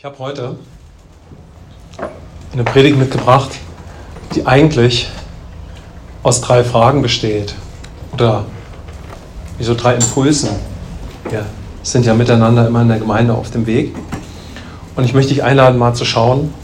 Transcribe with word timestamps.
Ich 0.00 0.04
habe 0.06 0.18
heute 0.18 0.56
eine 2.54 2.64
Predigt 2.64 2.96
mitgebracht, 2.96 3.50
die 4.34 4.46
eigentlich 4.46 5.10
aus 6.22 6.40
drei 6.40 6.64
Fragen 6.64 7.02
besteht 7.02 7.54
oder 8.14 8.46
wie 9.58 9.64
so 9.64 9.74
drei 9.74 9.96
Impulsen. 9.96 10.48
Wir 11.28 11.44
sind 11.82 12.06
ja 12.06 12.14
miteinander 12.14 12.66
immer 12.66 12.80
in 12.80 12.88
der 12.88 12.98
Gemeinde 12.98 13.34
auf 13.34 13.50
dem 13.50 13.66
Weg. 13.66 13.94
Und 14.96 15.04
ich 15.04 15.12
möchte 15.12 15.34
dich 15.34 15.44
einladen, 15.44 15.76
mal 15.76 15.92
zu 15.92 16.06
schauen, 16.06 16.54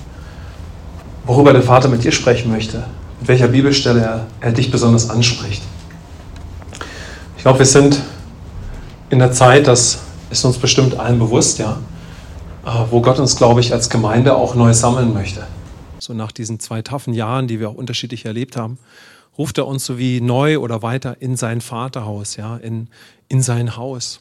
worüber 1.26 1.52
der 1.52 1.62
Vater 1.62 1.88
mit 1.88 2.04
dir 2.04 2.12
sprechen 2.12 2.50
möchte, 2.50 2.84
mit 3.20 3.28
welcher 3.28 3.48
Bibelstelle 3.48 4.00
er, 4.00 4.26
er 4.40 4.52
dich 4.52 4.70
besonders 4.70 5.10
anspricht. 5.10 5.62
Ich 7.36 7.42
glaube, 7.42 7.58
wir 7.58 7.66
sind 7.66 8.00
in 9.10 9.18
der 9.18 9.32
Zeit, 9.32 9.66
das 9.66 9.98
ist 10.30 10.42
uns 10.42 10.56
bestimmt 10.56 10.98
allen 10.98 11.18
bewusst, 11.18 11.58
ja, 11.58 11.76
wo 12.90 13.00
Gott 13.00 13.18
uns, 13.20 13.36
glaube 13.36 13.60
ich, 13.60 13.72
als 13.72 13.90
Gemeinde 13.90 14.34
auch 14.34 14.56
neu 14.56 14.74
sammeln 14.74 15.14
möchte. 15.14 15.46
So 16.00 16.14
nach 16.14 16.32
diesen 16.32 16.58
zwei 16.58 16.82
taffen 16.82 17.14
Jahren, 17.14 17.46
die 17.46 17.60
wir 17.60 17.70
auch 17.70 17.74
unterschiedlich 17.74 18.24
erlebt 18.24 18.56
haben, 18.56 18.78
ruft 19.38 19.58
er 19.58 19.66
uns 19.66 19.84
so 19.84 19.98
wie 19.98 20.20
neu 20.20 20.58
oder 20.58 20.82
weiter 20.82 21.16
in 21.20 21.36
sein 21.36 21.60
Vaterhaus, 21.60 22.36
ja, 22.36 22.56
in, 22.56 22.88
in 23.28 23.40
sein 23.40 23.76
Haus. 23.76 24.20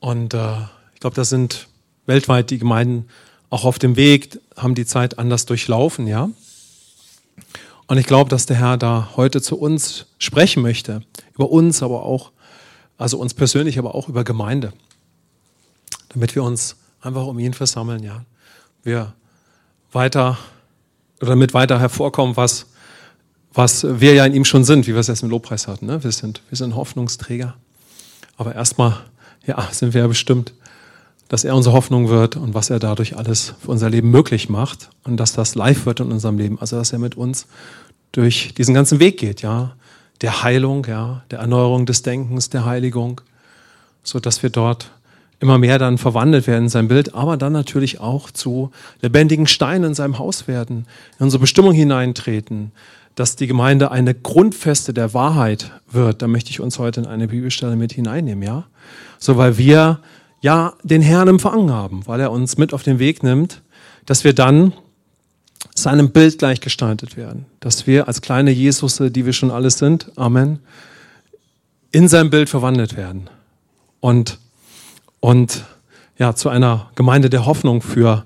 Und 0.00 0.34
äh, 0.34 0.54
ich 0.94 1.00
glaube, 1.00 1.14
da 1.14 1.24
sind 1.24 1.68
weltweit 2.06 2.50
die 2.50 2.58
Gemeinden 2.58 3.06
auch 3.48 3.64
auf 3.64 3.78
dem 3.78 3.94
Weg, 3.94 4.40
haben 4.56 4.74
die 4.74 4.86
Zeit 4.86 5.18
anders 5.18 5.46
durchlaufen, 5.46 6.06
ja. 6.06 6.30
Und 7.86 7.98
ich 7.98 8.06
glaube, 8.06 8.30
dass 8.30 8.46
der 8.46 8.56
Herr 8.56 8.76
da 8.76 9.10
heute 9.16 9.40
zu 9.40 9.56
uns 9.56 10.06
sprechen 10.18 10.62
möchte, 10.62 11.02
über 11.34 11.50
uns, 11.50 11.82
aber 11.82 12.04
auch, 12.04 12.32
also 12.98 13.18
uns 13.18 13.34
persönlich, 13.34 13.78
aber 13.78 13.94
auch 13.94 14.08
über 14.08 14.24
Gemeinde 14.24 14.72
damit 16.10 16.34
wir 16.34 16.42
uns 16.42 16.76
einfach 17.00 17.26
um 17.26 17.38
ihn 17.38 17.54
versammeln, 17.54 18.02
ja. 18.02 18.24
Wir 18.82 19.14
weiter 19.92 20.38
oder 21.20 21.30
damit 21.30 21.54
weiter 21.54 21.78
hervorkommen, 21.80 22.36
was, 22.36 22.66
was 23.52 23.84
wir 24.00 24.14
ja 24.14 24.24
in 24.24 24.34
ihm 24.34 24.44
schon 24.44 24.64
sind, 24.64 24.86
wie 24.86 24.92
wir 24.92 25.00
es 25.00 25.08
jetzt 25.08 25.22
im 25.22 25.30
Lobpreis 25.30 25.68
hatten. 25.68 25.86
Ne? 25.86 26.02
Wir, 26.02 26.12
sind, 26.12 26.42
wir 26.48 26.56
sind 26.56 26.74
Hoffnungsträger. 26.74 27.54
Aber 28.36 28.54
erstmal, 28.54 28.96
ja, 29.46 29.68
sind 29.70 29.92
wir 29.92 30.02
ja 30.02 30.06
bestimmt, 30.06 30.54
dass 31.28 31.44
er 31.44 31.54
unsere 31.54 31.74
Hoffnung 31.74 32.08
wird 32.08 32.36
und 32.36 32.54
was 32.54 32.70
er 32.70 32.78
dadurch 32.78 33.16
alles 33.16 33.54
für 33.60 33.70
unser 33.70 33.90
Leben 33.90 34.10
möglich 34.10 34.48
macht 34.48 34.90
und 35.04 35.18
dass 35.18 35.32
das 35.32 35.54
live 35.54 35.86
wird 35.86 36.00
in 36.00 36.10
unserem 36.10 36.38
Leben. 36.38 36.58
Also, 36.58 36.76
dass 36.76 36.92
er 36.92 36.98
mit 36.98 37.16
uns 37.16 37.46
durch 38.12 38.54
diesen 38.54 38.74
ganzen 38.74 38.98
Weg 38.98 39.18
geht, 39.18 39.42
ja. 39.42 39.76
Der 40.22 40.42
Heilung, 40.42 40.86
ja, 40.86 41.22
der 41.30 41.38
Erneuerung 41.38 41.86
des 41.86 42.02
Denkens, 42.02 42.50
der 42.50 42.64
Heiligung, 42.64 43.22
so 44.02 44.20
dass 44.20 44.42
wir 44.42 44.50
dort 44.50 44.90
immer 45.40 45.58
mehr 45.58 45.78
dann 45.78 45.98
verwandelt 45.98 46.46
werden 46.46 46.64
in 46.64 46.68
sein 46.68 46.88
Bild, 46.88 47.14
aber 47.14 47.36
dann 47.36 47.52
natürlich 47.52 47.98
auch 47.98 48.30
zu 48.30 48.70
lebendigen 49.00 49.46
Steinen 49.46 49.90
in 49.90 49.94
seinem 49.94 50.18
Haus 50.18 50.46
werden, 50.46 50.86
in 51.18 51.24
unsere 51.24 51.40
Bestimmung 51.40 51.72
hineintreten, 51.72 52.72
dass 53.14 53.36
die 53.36 53.46
Gemeinde 53.46 53.90
eine 53.90 54.14
Grundfeste 54.14 54.94
der 54.94 55.14
Wahrheit 55.14 55.72
wird. 55.90 56.22
Da 56.22 56.28
möchte 56.28 56.50
ich 56.50 56.60
uns 56.60 56.78
heute 56.78 57.00
in 57.00 57.06
eine 57.06 57.28
Bibelstelle 57.28 57.76
mit 57.76 57.92
hineinnehmen, 57.92 58.42
ja? 58.42 58.64
So, 59.18 59.36
weil 59.36 59.58
wir 59.58 60.00
ja 60.40 60.74
den 60.82 61.02
Herrn 61.02 61.28
empfangen 61.28 61.70
haben, 61.70 62.06
weil 62.06 62.20
er 62.20 62.30
uns 62.30 62.56
mit 62.56 62.72
auf 62.72 62.82
den 62.82 62.98
Weg 62.98 63.22
nimmt, 63.22 63.62
dass 64.06 64.24
wir 64.24 64.34
dann 64.34 64.72
seinem 65.74 66.10
Bild 66.10 66.38
gleichgestaltet 66.38 67.16
werden, 67.16 67.46
dass 67.60 67.86
wir 67.86 68.08
als 68.08 68.20
kleine 68.20 68.50
Jesusse, 68.50 69.10
die 69.10 69.26
wir 69.26 69.32
schon 69.32 69.50
alles 69.50 69.78
sind, 69.78 70.10
Amen, 70.16 70.60
in 71.92 72.08
sein 72.08 72.30
Bild 72.30 72.48
verwandelt 72.48 72.96
werden. 72.96 73.28
Und 74.00 74.38
und 75.20 75.64
ja, 76.18 76.34
zu 76.34 76.48
einer 76.48 76.90
Gemeinde 76.94 77.30
der 77.30 77.46
Hoffnung 77.46 77.82
für 77.82 78.24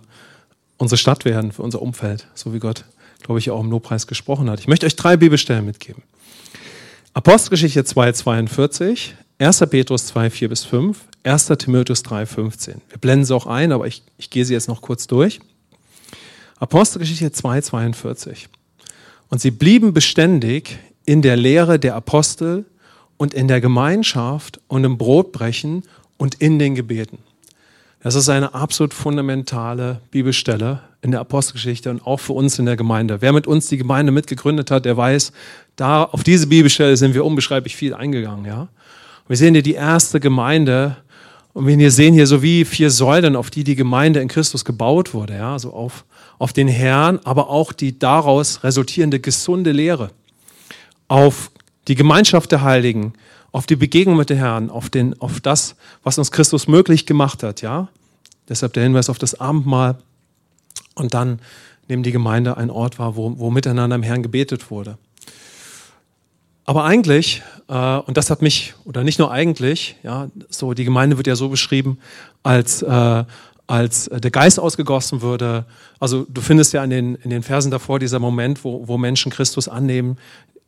unsere 0.79 0.99
Stadt 0.99 1.25
werden, 1.25 1.53
für 1.53 1.63
unser 1.63 1.83
Umfeld, 1.83 2.27
so 2.35 2.53
wie 2.53 2.59
Gott, 2.59 2.85
glaube 3.23 3.39
ich, 3.39 3.51
auch 3.51 3.61
im 3.61 3.71
Lobpreis 3.71 4.07
gesprochen 4.07 4.51
hat. 4.51 4.61
Ich 4.61 4.69
möchte 4.69 4.87
euch 4.87 4.97
drei 4.97 5.17
Bibelstellen 5.17 5.65
mitgeben. 5.65 6.03
Apostelgeschichte 7.13 7.85
2, 7.85 8.13
42, 8.13 9.15
1. 9.39 9.59
Petrus 9.71 10.07
2, 10.07 10.31
4 10.31 10.49
bis 10.49 10.65
5, 10.65 10.99
1. 11.23 11.47
Timotheus 11.59 12.03
3, 12.03 12.27
15. 12.27 12.81
Wir 12.89 12.99
blenden 12.99 13.25
sie 13.25 13.35
auch 13.35 13.47
ein, 13.47 13.73
aber 13.73 13.87
ich, 13.87 14.03
ich 14.19 14.31
gehe 14.31 14.45
sie 14.45 14.53
jetzt 14.53 14.69
noch 14.69 14.83
kurz 14.83 15.07
durch. 15.07 15.41
Apostelgeschichte 16.59 17.31
2, 17.31 17.61
42. 17.61 18.49
Und 19.29 19.41
sie 19.41 19.51
blieben 19.51 19.93
beständig 19.93 20.79
in 21.05 21.23
der 21.23 21.37
Lehre 21.37 21.79
der 21.79 21.95
Apostel 21.95 22.65
und 23.17 23.35
in 23.35 23.49
der 23.49 23.61
Gemeinschaft 23.61 24.61
und 24.67 24.85
im 24.85 24.99
Brotbrechen 24.99 25.85
und 26.17 26.37
in 26.37 26.59
den 26.59 26.75
Gebeten. 26.75 27.19
Das 28.03 28.15
ist 28.15 28.29
eine 28.29 28.53
absolut 28.53 28.93
fundamentale 28.93 30.01
Bibelstelle 30.11 30.81
in 31.01 31.11
der 31.11 31.21
Apostelgeschichte 31.21 31.91
und 31.91 32.07
auch 32.07 32.19
für 32.19 32.35
uns 32.35 32.59
in 32.59 32.67
der 32.67 32.77
Gemeinde. 32.77 33.23
Wer 33.23 33.33
mit 33.33 33.47
uns 33.47 33.69
die 33.69 33.79
Gemeinde 33.79 34.13
mitgegründet 34.13 34.71
hat, 34.71 34.85
der 34.85 34.97
weiß, 34.97 35.33
da 35.77 36.05
auf 36.05 36.23
diese 36.23 36.47
Bibelstelle 36.47 36.97
sind 36.97 37.15
wir 37.15 37.25
unbeschreiblich 37.25 37.77
viel 37.77 37.95
eingegangen. 37.95 38.45
Ja? 38.45 38.69
wir 39.27 39.37
sehen 39.37 39.55
hier 39.55 39.63
die 39.63 39.75
erste 39.75 40.21
Gemeinde 40.21 40.99
und 41.55 41.67
wir 41.67 41.91
sehen 41.91 42.15
hier 42.15 42.27
so 42.27 42.43
wie 42.43 42.65
vier 42.65 42.91
Säulen, 42.91 43.37
auf 43.37 43.51
die 43.51 43.65
die 43.65 43.75
Gemeinde 43.75 44.21
in 44.21 44.29
Christus 44.29 44.65
gebaut 44.65 45.15
wurde. 45.15 45.37
Ja? 45.37 45.55
Also 45.55 45.73
auf, 45.73 46.05
auf 46.39 46.53
den 46.53 46.69
Herrn, 46.69 47.21
aber 47.25 47.49
auch 47.49 47.73
die 47.73 47.99
daraus 47.99 48.65
resultierende 48.65 49.21
gesunde 49.21 49.73
Lehre. 49.73 50.11
Auf 51.09 51.51
die 51.89 51.95
Gemeinschaft 51.95 52.53
der 52.53 52.63
Heiligen, 52.63 53.15
auf 53.55 53.67
die 53.67 53.77
Begegnung 53.77 54.17
mit 54.17 54.31
dem 54.31 54.39
Herrn, 54.39 54.69
auf, 54.69 54.91
den, 54.91 55.19
auf 55.21 55.39
das, 55.39 55.77
was 56.03 56.19
uns 56.19 56.33
Christus 56.33 56.67
möglich 56.67 57.07
gemacht 57.07 57.45
hat. 57.45 57.63
Ja? 57.63 57.87
Deshalb 58.49 58.73
der 58.73 58.83
Hinweis 58.83 59.09
auf 59.09 59.19
das 59.19 59.39
Abendmahl 59.39 59.97
und 60.97 61.15
dann 61.15 61.39
neben 61.87 62.03
die 62.03 62.11
Gemeinde 62.11 62.57
ein 62.57 62.69
Ort 62.69 62.99
war, 62.99 63.15
wo, 63.15 63.39
wo 63.39 63.53
miteinander 63.53 63.95
im 63.95 64.03
Herrn 64.03 64.25
gebetet 64.25 64.73
wurde. 64.73 64.99
Aber 66.65 66.85
eigentlich, 66.85 67.45
äh, 67.69 67.99
und 67.99 68.17
das 68.17 68.29
hat 68.29 68.43
mich, 68.43 68.75
oder 68.87 69.05
nicht 69.05 69.21
nur 69.21 69.31
eigentlich, 69.31 69.99
ja, 70.03 70.27
so 70.49 70.75
die 70.75 70.85
Gemeinde 70.85 71.17
wird 71.17 71.29
ja 71.29 71.37
so 71.37 71.49
beschrieben, 71.49 71.99
als, 72.43 72.83
äh, 72.83 73.25
als 73.69 74.11
der 74.13 74.31
Geist 74.33 74.59
ausgegossen 74.59 75.23
würde. 75.23 75.65
Also 76.01 76.27
du 76.29 76.41
findest 76.41 76.73
ja 76.73 76.83
in 76.83 76.91
den, 76.91 77.15
in 77.15 77.31
den 77.31 77.45
Versen 77.45 77.71
davor 77.71 78.01
dieser 78.01 78.19
Moment, 78.19 78.65
wo, 78.65 78.89
wo 78.89 78.99
Menschen 78.99 79.31
Christus 79.31 79.69
annehmen, 79.69 80.19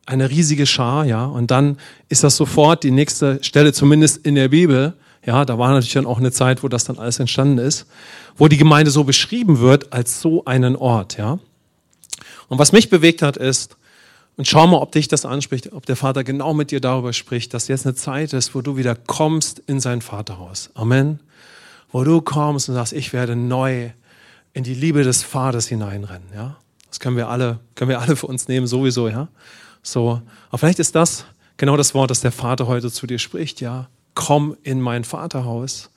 eine 0.06 0.30
riesige 0.30 0.66
Schar, 0.66 1.04
ja, 1.04 1.24
und 1.24 1.50
dann 1.50 1.78
ist 2.08 2.24
das 2.24 2.36
sofort 2.36 2.84
die 2.84 2.90
nächste 2.90 3.42
Stelle, 3.42 3.72
zumindest 3.72 4.24
in 4.24 4.36
der 4.36 4.48
Bibel, 4.48 4.94
ja, 5.24 5.44
da 5.44 5.58
war 5.58 5.70
natürlich 5.70 5.94
dann 5.94 6.06
auch 6.06 6.18
eine 6.18 6.30
Zeit, 6.30 6.62
wo 6.62 6.68
das 6.68 6.84
dann 6.84 6.98
alles 6.98 7.18
entstanden 7.18 7.58
ist, 7.58 7.86
wo 8.36 8.46
die 8.46 8.56
Gemeinde 8.56 8.92
so 8.92 9.04
beschrieben 9.04 9.58
wird 9.58 9.92
als 9.92 10.20
so 10.20 10.44
einen 10.44 10.76
Ort, 10.76 11.18
ja. 11.18 11.38
Und 12.48 12.58
was 12.58 12.70
mich 12.70 12.88
bewegt 12.88 13.22
hat, 13.22 13.36
ist, 13.36 13.76
und 14.36 14.46
schau 14.46 14.66
mal, 14.66 14.78
ob 14.78 14.92
dich 14.92 15.08
das 15.08 15.24
anspricht, 15.24 15.72
ob 15.72 15.86
der 15.86 15.96
Vater 15.96 16.22
genau 16.22 16.52
mit 16.54 16.70
dir 16.70 16.80
darüber 16.80 17.12
spricht, 17.12 17.54
dass 17.54 17.68
jetzt 17.68 17.86
eine 17.86 17.94
Zeit 17.94 18.32
ist, 18.34 18.54
wo 18.54 18.60
du 18.60 18.76
wieder 18.76 18.94
kommst 18.94 19.60
in 19.60 19.80
sein 19.80 20.02
Vaterhaus. 20.02 20.70
Amen. 20.74 21.20
Wo 21.90 22.04
du 22.04 22.20
kommst 22.20 22.68
und 22.68 22.74
sagst, 22.74 22.92
ich 22.92 23.12
werde 23.12 23.34
neu 23.34 23.90
in 24.52 24.62
die 24.62 24.74
Liebe 24.74 25.02
des 25.02 25.22
Vaters 25.22 25.66
hineinrennen, 25.66 26.28
ja. 26.34 26.56
Das 26.88 27.00
können 27.00 27.16
wir 27.16 27.28
alle, 27.28 27.58
können 27.74 27.90
wir 27.90 28.00
alle 28.00 28.14
für 28.14 28.26
uns 28.26 28.46
nehmen, 28.48 28.66
sowieso, 28.66 29.08
ja. 29.08 29.28
So, 29.86 30.20
aber 30.48 30.58
vielleicht 30.58 30.80
ist 30.80 30.96
das 30.96 31.26
genau 31.56 31.76
das 31.76 31.94
Wort, 31.94 32.10
das 32.10 32.20
der 32.20 32.32
Vater 32.32 32.66
heute 32.66 32.90
zu 32.90 33.06
dir 33.06 33.20
spricht, 33.20 33.60
ja. 33.60 33.88
Komm 34.14 34.56
in 34.62 34.80
mein 34.80 35.04
Vaterhaus 35.04 35.90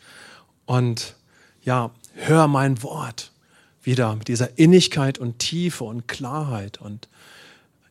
und 0.65 1.15
ja, 1.63 1.89
hör 2.13 2.47
mein 2.47 2.83
Wort 2.83 3.31
wieder 3.81 4.13
mit 4.15 4.27
dieser 4.27 4.59
Innigkeit 4.59 5.17
und 5.17 5.39
Tiefe 5.39 5.85
und 5.85 6.07
Klarheit. 6.07 6.79
Und 6.79 7.07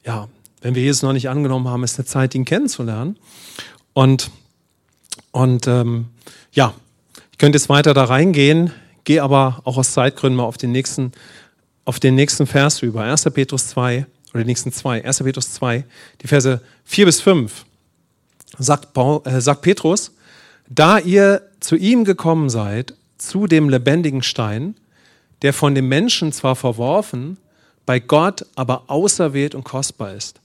ja, 0.04 0.28
wenn 0.60 0.76
wir 0.76 0.82
Jesus 0.82 1.02
noch 1.02 1.12
nicht 1.12 1.28
angenommen 1.28 1.66
haben, 1.66 1.82
ist 1.82 1.98
eine 1.98 2.06
Zeit, 2.06 2.34
ihn 2.34 2.44
kennenzulernen. 2.44 3.18
Und, 3.92 4.30
und 5.32 5.66
ähm, 5.66 6.08
ja, 6.52 6.74
ich 7.32 7.38
könnte 7.38 7.56
jetzt 7.56 7.70
weiter 7.70 7.94
da 7.94 8.04
reingehen, 8.04 8.70
gehe 9.02 9.22
aber 9.22 9.62
auch 9.64 9.78
aus 9.78 9.94
Zeitgründen 9.94 10.36
mal 10.36 10.44
auf 10.44 10.58
den 10.58 10.70
nächsten, 10.70 11.10
auf 11.84 11.98
den 11.98 12.14
nächsten 12.14 12.46
Vers 12.46 12.82
über. 12.82 13.02
1. 13.02 13.24
Petrus 13.32 13.68
2, 13.68 14.06
oder 14.32 14.42
die 14.42 14.48
nächsten 14.48 14.72
zwei, 14.72 15.04
1. 15.04 15.22
Petrus 15.22 15.52
2, 15.54 15.84
die 16.22 16.26
Verse 16.26 16.60
4 16.84 17.06
bis 17.06 17.20
5, 17.20 17.64
sagt, 18.58 18.92
Paul, 18.92 19.22
äh, 19.24 19.40
sagt 19.40 19.62
Petrus, 19.62 20.12
da 20.68 20.98
ihr 20.98 21.42
zu 21.60 21.76
ihm 21.76 22.04
gekommen 22.04 22.50
seid, 22.50 22.94
zu 23.16 23.46
dem 23.46 23.68
lebendigen 23.68 24.22
Stein, 24.22 24.74
der 25.42 25.52
von 25.52 25.74
dem 25.74 25.88
Menschen 25.88 26.32
zwar 26.32 26.56
verworfen, 26.56 27.38
bei 27.86 28.00
Gott 28.00 28.44
aber 28.54 28.84
auserwählt 28.88 29.54
und 29.54 29.64
kostbar 29.64 30.14
ist. 30.14 30.40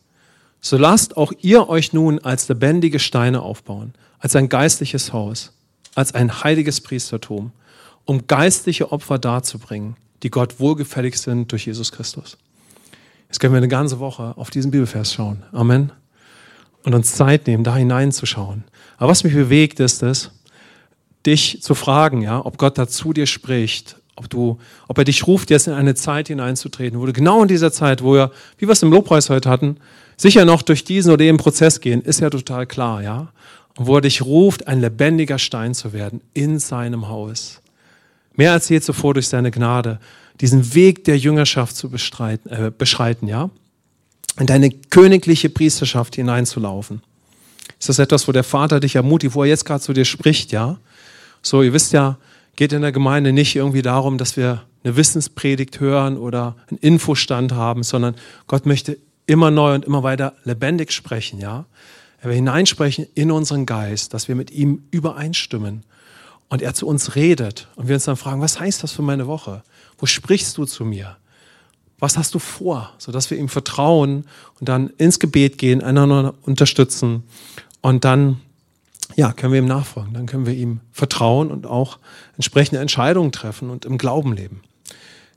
So 0.62 0.78
lasst 0.78 1.18
auch 1.18 1.34
ihr 1.42 1.68
euch 1.68 1.92
nun 1.92 2.20
als 2.20 2.48
lebendige 2.48 3.00
Steine 3.00 3.42
aufbauen, 3.42 3.94
als 4.20 4.36
ein 4.36 4.48
geistliches 4.48 5.12
Haus, 5.12 5.52
als 5.94 6.14
ein 6.14 6.44
heiliges 6.44 6.80
Priestertum, 6.80 7.52
um 8.06 8.28
geistliche 8.28 8.92
Opfer 8.92 9.20
darzubringen, 9.20 9.98
die 10.24 10.30
Gott 10.30 10.60
wohlgefällig 10.60 11.20
sind 11.20 11.52
durch 11.52 11.66
Jesus 11.66 11.92
Christus. 11.92 12.38
Jetzt 13.34 13.40
können 13.40 13.56
wir 13.56 13.58
eine 13.58 13.68
ganze 13.68 13.98
Woche 13.98 14.38
auf 14.38 14.52
diesen 14.52 14.70
Bibelvers 14.70 15.12
schauen. 15.12 15.42
Amen. 15.52 15.92
Und 16.84 16.94
uns 16.94 17.16
Zeit 17.16 17.48
nehmen, 17.48 17.64
da 17.64 17.76
hineinzuschauen. 17.76 18.64
Aber 18.98 19.10
was 19.10 19.24
mich 19.24 19.34
bewegt, 19.34 19.80
ist 19.80 20.04
es, 20.04 20.30
dich 21.26 21.64
zu 21.64 21.74
fragen, 21.74 22.22
ja, 22.22 22.46
ob 22.46 22.60
Gott 22.60 22.78
da 22.78 22.88
zu 22.88 23.12
dir 23.12 23.26
spricht, 23.26 23.96
ob, 24.16 24.30
du, 24.30 24.60
ob 24.88 25.00
er 25.00 25.04
dich 25.04 25.26
ruft, 25.26 25.50
jetzt 25.50 25.66
in 25.66 25.74
eine 25.74 25.96
Zeit 25.96 26.28
hineinzutreten, 26.28 27.00
wo 27.00 27.08
du 27.08 27.12
genau 27.12 27.42
in 27.42 27.48
dieser 27.48 27.72
Zeit, 27.72 28.04
wo 28.04 28.14
wir, 28.14 28.30
wie 28.60 28.68
wir 28.68 28.74
es 28.74 28.84
im 28.84 28.92
Lobpreis 28.92 29.32
heute 29.32 29.50
hatten, 29.50 29.78
sicher 30.16 30.46
noch 30.46 30.62
durch 30.62 30.84
diesen 30.84 31.12
oder 31.12 31.26
den 31.26 31.38
Prozess 31.38 31.82
gehen, 31.82 32.04
ist 32.04 32.20
ja 32.20 32.30
total 32.30 32.68
klar, 32.68 33.02
ja. 33.02 33.30
Und 33.78 33.88
wo 33.88 33.96
er 33.96 34.02
dich 34.02 34.22
ruft, 34.22 34.68
ein 34.68 34.80
lebendiger 34.80 35.40
Stein 35.40 35.74
zu 35.74 35.92
werden 35.92 36.22
in 36.36 36.60
seinem 36.60 37.08
Haus. 37.08 37.64
Mehr 38.36 38.52
als 38.52 38.70
je 38.70 38.80
zuvor 38.80 39.16
durch 39.16 39.28
seine 39.28 39.50
Gnade, 39.50 39.98
diesen 40.42 40.74
Weg 40.74 41.04
der 41.06 41.18
Jüngerschaft 41.18 41.76
zu 41.76 41.90
äh, 41.90 42.72
beschreiten, 42.78 43.28
ja. 43.28 43.50
In 44.40 44.48
deine 44.48 44.72
königliche 44.72 45.50
Priesterschaft 45.50 46.16
hineinzulaufen. 46.16 47.02
Ist 47.80 47.90
das 47.90 48.00
etwas, 48.00 48.28
wo 48.28 48.32
der 48.32 48.44
Vater 48.44 48.80
dich 48.80 48.96
ermutigt, 48.96 49.36
wo 49.36 49.44
er 49.44 49.50
jetzt 49.50 49.66
gerade 49.66 49.82
zu 49.82 49.94
dir 49.94 50.06
spricht, 50.06 50.52
ja? 50.52 50.78
So, 51.42 51.62
ihr 51.62 51.74
wisst 51.74 51.94
ja, 51.94 52.18
geht 52.56 52.74
in 52.74 52.82
der 52.82 52.92
Gemeinde 52.92 53.32
nicht 53.32 53.56
irgendwie 53.56 53.82
darum, 53.82 54.18
dass 54.18 54.38
wir 54.38 54.64
eine 54.84 54.96
Wissenspredigt 54.96 55.80
hören 55.80 56.18
oder 56.18 56.56
einen 56.70 56.80
Infostand 56.80 57.54
haben, 57.54 57.84
sondern 57.84 58.16
Gott 58.48 58.66
möchte 58.66 58.98
immer 59.26 59.52
neu 59.52 59.76
und 59.76 59.86
immer 59.86 60.04
weiter 60.04 60.34
lebendig 60.44 60.92
sprechen, 60.92 61.40
ja. 61.40 61.66
Er 62.22 62.30
will 62.30 62.36
hineinsprechen 62.36 63.06
in 63.16 63.32
unseren 63.32 63.66
Geist, 63.66 64.14
dass 64.14 64.30
wir 64.30 64.36
mit 64.36 64.50
ihm 64.50 64.84
übereinstimmen 64.92 65.84
und 66.54 66.62
er 66.62 66.76
zu 66.76 66.86
uns 66.86 67.16
redet 67.16 67.68
und 67.76 67.88
wir 67.88 67.96
uns 67.96 68.04
dann 68.04 68.16
fragen, 68.16 68.40
was 68.40 68.60
heißt 68.60 68.84
das 68.84 68.92
für 68.92 69.02
meine 69.02 69.26
Woche? 69.26 69.64
Wo 69.98 70.06
sprichst 70.06 70.56
du 70.56 70.66
zu 70.66 70.86
mir? 70.86 71.18
Was 71.98 72.16
hast 72.16 72.36
du 72.36 72.38
vor? 72.38 72.94
Sodass 73.00 73.32
wir 73.32 73.40
ihm 73.40 73.50
vertrauen 73.50 74.26
und 74.60 74.70
dann 74.70 74.92
ins 75.00 75.18
Gebet 75.18 75.58
gehen, 75.58 75.82
einander 75.82 76.36
unterstützen 76.44 77.24
und 77.82 78.06
dann 78.06 78.40
ja, 79.16 79.34
können 79.34 79.52
wir 79.52 79.62
ihm 79.62 79.68
nachfolgen. 79.68 80.14
Dann 80.14 80.28
können 80.28 80.46
wir 80.46 80.54
ihm 80.54 80.82
vertrauen 80.92 81.50
und 81.50 81.66
auch 81.66 81.98
entsprechende 82.36 82.80
Entscheidungen 82.82 83.32
treffen 83.32 83.72
und 83.72 83.86
im 83.86 83.98
Glauben 83.98 84.34
leben. 84.34 84.62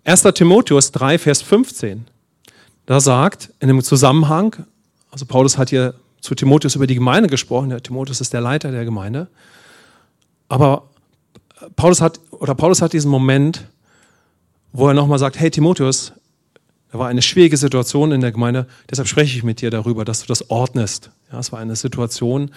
1. 0.05 0.21
Timotheus 0.35 0.93
3, 0.93 1.19
Vers 1.19 1.41
15. 1.41 2.05
Da 2.85 3.01
sagt 3.01 3.55
in 3.61 3.69
dem 3.69 3.83
Zusammenhang, 3.83 4.67
also 5.11 5.25
Paulus 5.25 5.57
hat 5.57 5.71
hier 5.71 5.95
zu 6.21 6.35
Timotheus 6.35 6.75
über 6.75 6.87
die 6.87 6.95
Gemeinde 6.95 7.31
gesprochen, 7.31 7.71
der 7.71 7.83
Timotheus 7.83 8.21
ist 8.21 8.35
der 8.35 8.43
Leiter 8.43 8.71
der 8.71 8.85
Gemeinde, 8.85 9.29
aber 10.51 10.91
Paulus 11.75 12.01
hat, 12.01 12.21
oder 12.31 12.55
Paulus 12.55 12.83
hat 12.83 12.93
diesen 12.93 13.11
Moment, 13.11 13.67
wo 14.73 14.89
er 14.89 14.95
nochmal 14.95 15.19
sagt, 15.19 15.39
hey 15.39 15.51
Timotheus, 15.51 16.13
da 16.93 16.99
war 16.99 17.09
eine 17.09 17.23
schwierige 17.23 17.57
Situation 17.57 18.13
in 18.13 18.21
der 18.21 18.33
Gemeinde, 18.33 18.67
deshalb 18.91 19.09
spreche 19.09 19.37
ich 19.37 19.45
mit 19.45 19.61
dir 19.61 19.71
darüber, 19.71 20.05
dass 20.05 20.21
du 20.21 20.27
das 20.27 20.51
ordnest. 20.51 21.11
Ja, 21.33 21.39
es 21.39 21.53
war 21.53 21.59
eine 21.59 21.77
Situation, 21.77 22.51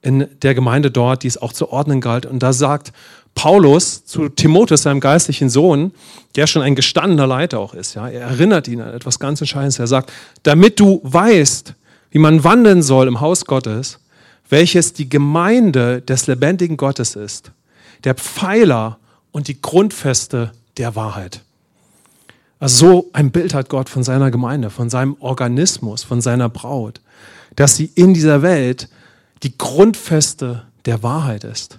in 0.00 0.28
der 0.42 0.54
Gemeinde 0.54 0.90
dort, 0.90 1.22
die 1.22 1.26
es 1.26 1.40
auch 1.40 1.52
zu 1.52 1.70
ordnen 1.70 2.00
galt. 2.00 2.24
Und 2.24 2.42
da 2.42 2.52
sagt 2.52 2.92
Paulus 3.34 4.04
zu 4.04 4.28
Timotheus, 4.28 4.82
seinem 4.82 5.00
geistlichen 5.00 5.50
Sohn, 5.50 5.92
der 6.36 6.46
schon 6.46 6.62
ein 6.62 6.74
gestandener 6.74 7.26
Leiter 7.26 7.58
auch 7.58 7.74
ist, 7.74 7.94
ja, 7.94 8.08
er 8.08 8.22
erinnert 8.22 8.68
ihn 8.68 8.80
an 8.80 8.94
etwas 8.94 9.18
ganz 9.18 9.40
Entscheidendes. 9.40 9.78
Er 9.78 9.86
sagt, 9.86 10.12
damit 10.44 10.80
du 10.80 11.00
weißt, 11.02 11.74
wie 12.10 12.18
man 12.18 12.44
wandeln 12.44 12.82
soll 12.82 13.08
im 13.08 13.20
Haus 13.20 13.44
Gottes, 13.44 13.98
welches 14.48 14.92
die 14.92 15.08
Gemeinde 15.08 16.00
des 16.00 16.26
lebendigen 16.26 16.76
Gottes 16.76 17.16
ist, 17.16 17.52
der 18.04 18.14
Pfeiler 18.14 18.98
und 19.32 19.48
die 19.48 19.60
Grundfeste 19.60 20.52
der 20.76 20.94
Wahrheit. 20.94 21.42
Also 22.60 22.86
so 22.86 23.10
ein 23.12 23.30
Bild 23.30 23.54
hat 23.54 23.68
Gott 23.68 23.88
von 23.88 24.02
seiner 24.02 24.30
Gemeinde, 24.30 24.70
von 24.70 24.90
seinem 24.90 25.16
Organismus, 25.20 26.02
von 26.02 26.20
seiner 26.20 26.48
Braut, 26.48 27.00
dass 27.56 27.76
sie 27.76 27.90
in 27.94 28.14
dieser 28.14 28.42
Welt 28.42 28.88
die 29.42 29.56
Grundfeste 29.56 30.64
der 30.84 31.02
Wahrheit 31.02 31.44
ist. 31.44 31.78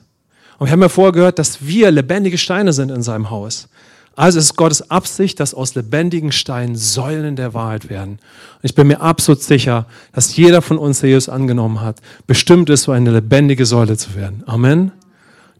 Und 0.57 0.67
wir 0.67 0.71
haben 0.71 0.81
ja 0.81 0.89
vorher 0.89 1.11
gehört, 1.11 1.39
dass 1.39 1.65
wir 1.65 1.91
lebendige 1.91 2.37
Steine 2.37 2.73
sind 2.73 2.91
in 2.91 3.01
seinem 3.01 3.29
Haus. 3.29 3.67
Also 4.15 4.39
ist 4.39 4.57
Gottes 4.57 4.91
Absicht, 4.91 5.39
dass 5.39 5.53
aus 5.53 5.75
lebendigen 5.75 6.33
Steinen 6.33 6.75
Säulen 6.75 7.37
der 7.37 7.53
Wahrheit 7.53 7.89
werden. 7.89 8.13
Und 8.13 8.63
ich 8.63 8.75
bin 8.75 8.87
mir 8.87 8.99
absolut 8.99 9.41
sicher, 9.41 9.85
dass 10.11 10.35
jeder 10.35 10.61
von 10.61 10.77
uns, 10.77 10.99
der 10.99 11.09
Jesus 11.09 11.29
angenommen 11.29 11.79
hat, 11.79 12.01
bestimmt 12.27 12.69
ist, 12.69 12.83
so 12.83 12.91
eine 12.91 13.11
lebendige 13.11 13.65
Säule 13.65 13.95
zu 13.95 14.15
werden. 14.15 14.43
Amen. 14.45 14.91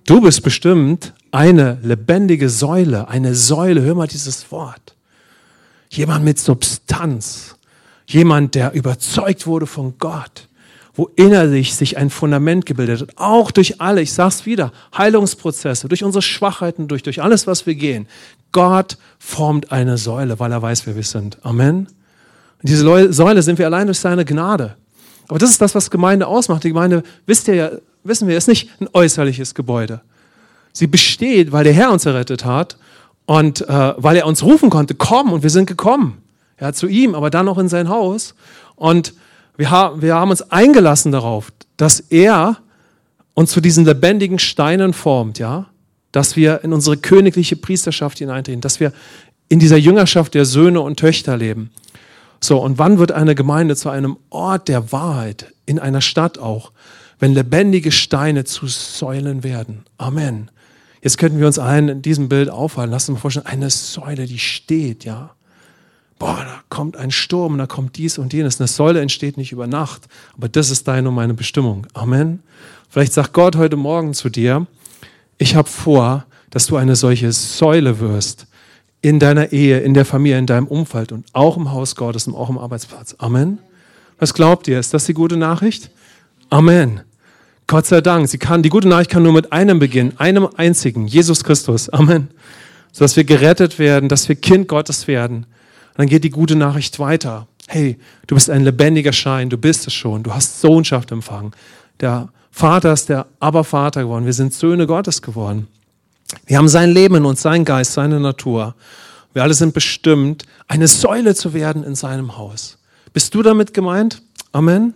Du 0.10 0.22
bist 0.22 0.42
bestimmt 0.42 1.14
eine 1.30 1.78
lebendige 1.84 2.50
Säule, 2.50 3.10
eine 3.10 3.36
Säule, 3.36 3.84
hör 3.84 3.94
mal 3.94 4.08
dieses 4.08 4.52
Wort. 4.52 4.96
Jemand 5.92 6.26
mit 6.26 6.40
Substanz, 6.40 7.56
jemand, 8.08 8.56
der 8.56 8.74
überzeugt 8.74 9.46
wurde 9.46 9.68
von 9.68 10.00
Gott, 10.00 10.48
wo 10.96 11.12
innerlich 11.16 11.76
sich 11.76 11.98
ein 11.98 12.10
Fundament 12.10 12.66
gebildet 12.66 13.02
hat, 13.02 13.10
auch 13.18 13.52
durch 13.52 13.82
alle, 13.82 14.02
ich 14.02 14.12
sag's 14.12 14.48
wieder, 14.48 14.72
Heilungsprozesse, 14.98 15.88
durch 15.88 16.04
unsere 16.04 16.24
Schwachheiten, 16.24 16.88
durch, 16.88 17.04
durch 17.04 17.22
alles, 17.22 17.46
was 17.46 17.68
wir 17.68 17.76
gehen. 17.76 18.08
Gott 18.52 18.98
formt 19.20 19.72
eine 19.72 20.00
Säule, 20.00 20.40
weil 20.40 20.52
er 20.52 20.64
weiß, 20.64 20.88
wer 20.88 20.96
wir 20.96 21.04
sind. 21.04 21.38
Amen. 21.46 21.82
Und 21.82 21.88
diese 22.64 23.14
Säule 23.14 23.44
sind 23.44 23.60
wir 23.60 23.68
allein 23.68 23.86
durch 23.86 24.00
seine 24.00 24.26
Gnade. 24.26 24.76
Aber 25.28 25.38
das 25.38 25.52
ist 25.52 25.62
das, 25.62 25.76
was 25.76 25.92
Gemeinde 25.92 26.26
ausmacht. 26.26 26.64
Die 26.64 26.70
Gemeinde, 26.70 27.04
wisst 27.28 27.48
ihr 27.48 27.54
ja, 27.54 27.70
wissen 28.04 28.28
wir, 28.28 28.38
ist 28.38 28.48
nicht 28.48 28.70
ein 28.80 28.88
äußerliches 28.94 29.56
Gebäude. 29.56 30.02
Sie 30.74 30.88
besteht, 30.88 31.52
weil 31.52 31.64
der 31.64 31.74
Herr 31.74 31.92
uns 31.92 32.06
errettet 32.06 32.46
hat 32.46 32.78
und 33.26 33.68
äh, 33.68 33.94
weil 33.98 34.18
er 34.18 34.26
uns 34.26 34.44
rufen 34.44 34.70
konnte, 34.70 34.96
komm, 34.96 35.34
und 35.34 35.44
wir 35.44 35.50
sind 35.50 35.66
gekommen. 35.66 36.22
Ja, 36.60 36.74
zu 36.74 36.88
ihm, 36.88 37.16
aber 37.16 37.30
dann 37.30 37.46
noch 37.46 37.58
in 37.58 37.70
sein 37.70 37.88
Haus. 37.88 38.36
Und 38.76 39.14
wir, 39.56 39.70
haben, 39.72 40.02
wir 40.02 40.16
haben 40.16 40.30
uns 40.30 40.42
eingelassen 40.52 41.12
darauf, 41.12 41.54
dass 41.78 42.02
er 42.02 42.58
uns 43.34 43.52
zu 43.52 43.62
diesen 43.62 43.86
lebendigen 43.86 44.40
Steinen 44.40 44.94
formt, 44.94 45.40
ja, 45.40 45.68
dass 46.12 46.36
wir 46.36 46.64
in 46.64 46.74
unsere 46.74 46.98
königliche 46.98 47.56
Priesterschaft 47.56 48.18
hineintreten, 48.18 48.60
dass 48.60 48.82
wir 48.82 48.92
in 49.48 49.60
dieser 49.60 49.78
Jüngerschaft 49.78 50.34
der 50.34 50.46
Söhne 50.46 50.82
und 50.82 51.00
Töchter 51.00 51.38
leben. 51.38 51.72
So, 52.42 52.62
und 52.62 52.78
wann 52.78 53.00
wird 53.00 53.12
eine 53.12 53.36
Gemeinde 53.36 53.76
zu 53.76 53.90
einem 53.90 54.18
Ort 54.30 54.68
der 54.68 54.92
Wahrheit, 54.92 55.54
in 55.66 55.80
einer 55.80 56.02
Stadt 56.02 56.38
auch, 56.38 56.72
wenn 57.20 57.34
lebendige 57.34 57.92
Steine 57.92 58.46
zu 58.46 58.68
Säulen 58.68 59.44
werden? 59.44 59.84
Amen. 59.98 60.50
Jetzt 61.02 61.18
könnten 61.18 61.40
wir 61.40 61.48
uns 61.48 61.60
allen 61.60 61.90
in 61.90 62.02
diesem 62.02 62.30
Bild 62.30 62.50
aufhalten. 62.50 62.92
Lass 62.92 63.08
uns 63.08 63.18
mal 63.18 63.22
vorstellen, 63.22 63.46
eine 63.46 63.70
Säule, 63.70 64.26
die 64.26 64.40
steht, 64.40 65.06
ja 65.06 65.36
boah, 66.20 66.44
da 66.44 66.64
kommt 66.70 66.98
ein 66.98 67.12
Sturm, 67.12 67.58
da 67.58 67.66
kommt 67.66 67.98
dies 67.98 68.18
und 68.18 68.34
jenes. 68.34 68.60
Eine 68.60 68.68
Säule 68.68 69.02
entsteht 69.02 69.38
nicht 69.38 69.54
über 69.54 69.66
Nacht, 69.66 70.08
aber 70.38 70.50
das 70.50 70.70
ist 70.70 70.88
deine 70.88 71.10
und 71.10 71.16
meine 71.16 71.34
Bestimmung. 71.34 71.88
Amen. 71.94 72.44
Vielleicht 72.90 73.14
sagt 73.14 73.34
Gott 73.34 73.56
heute 73.56 73.78
Morgen 73.78 74.14
zu 74.14 74.30
dir, 74.30 74.68
ich 75.38 75.56
habe 75.56 75.70
vor, 75.70 76.26
dass 76.50 76.68
du 76.68 76.76
eine 76.76 76.96
solche 76.96 77.32
Säule 77.32 78.00
wirst 78.00 78.48
in 79.02 79.20
deiner 79.20 79.54
Ehe, 79.54 79.80
in 79.80 79.94
der 79.94 80.04
Familie, 80.04 80.38
in 80.38 80.46
deinem 80.46 80.68
Umfeld 80.68 81.14
und 81.14 81.26
auch 81.32 81.56
im 81.56 81.72
Haus 81.72 81.96
Gottes 81.96 82.28
und 82.28 82.36
auch 82.36 82.50
im 82.50 82.58
Arbeitsplatz. 82.58 83.16
Amen. 83.18 83.60
Was 84.18 84.34
glaubt 84.34 84.68
ihr? 84.68 84.78
Ist 84.78 84.94
das 84.94 85.06
die 85.06 85.14
gute 85.14 85.38
Nachricht? 85.38 85.90
Amen. 86.50 87.02
Gott 87.70 87.86
sei 87.86 88.02
Dank. 88.02 88.28
Sie 88.28 88.38
kann, 88.38 88.64
die 88.64 88.70
gute 88.70 88.90
Nachricht 88.90 89.12
kann 89.12 89.24
nur 89.24 89.32
mit 89.32 89.54
einem 89.54 89.80
beginnen, 89.80 90.12
einem 90.18 90.50
einzigen, 90.58 91.08
Jesus 91.08 91.46
Christus. 91.46 91.88
Amen. 91.88 92.28
Sodass 92.92 93.16
wir 93.16 93.24
gerettet 93.24 93.80
werden, 93.80 94.10
dass 94.10 94.28
wir 94.28 94.36
Kind 94.36 94.68
Gottes 94.68 95.08
werden 95.08 95.46
dann 96.00 96.08
geht 96.08 96.24
die 96.24 96.30
gute 96.30 96.56
Nachricht 96.56 96.98
weiter. 97.00 97.46
Hey, 97.68 98.00
du 98.28 98.36
bist 98.36 98.50
ein 98.50 98.64
lebendiger 98.64 99.12
Schein, 99.12 99.50
du 99.50 99.58
bist 99.58 99.86
es 99.86 99.94
schon, 99.94 100.24
du 100.24 100.34
hast 100.34 100.62
Sohnschaft 100.62 101.12
empfangen. 101.12 101.52
Der 102.00 102.30
Vater 102.52 102.94
ist 102.94 103.10
der 103.10 103.26
Abervater 103.42 104.04
geworden, 104.04 104.26
wir 104.26 104.32
sind 104.32 104.54
Söhne 104.54 104.88
Gottes 104.88 105.22
geworden. 105.22 105.68
Wir 106.46 106.58
haben 106.58 106.70
sein 106.70 106.92
Leben 106.92 107.16
in 107.16 107.26
uns, 107.26 107.42
sein 107.42 107.66
Geist, 107.66 107.92
seine 107.92 108.22
Natur. 108.22 108.76
Wir 109.34 109.44
alle 109.44 109.54
sind 109.54 109.74
bestimmt, 109.74 110.46
eine 110.70 110.88
Säule 110.88 111.36
zu 111.36 111.54
werden 111.54 111.84
in 111.84 111.96
seinem 111.96 112.38
Haus. 112.38 112.78
Bist 113.12 113.36
du 113.36 113.44
damit 113.44 113.74
gemeint? 113.74 114.22
Amen? 114.54 114.94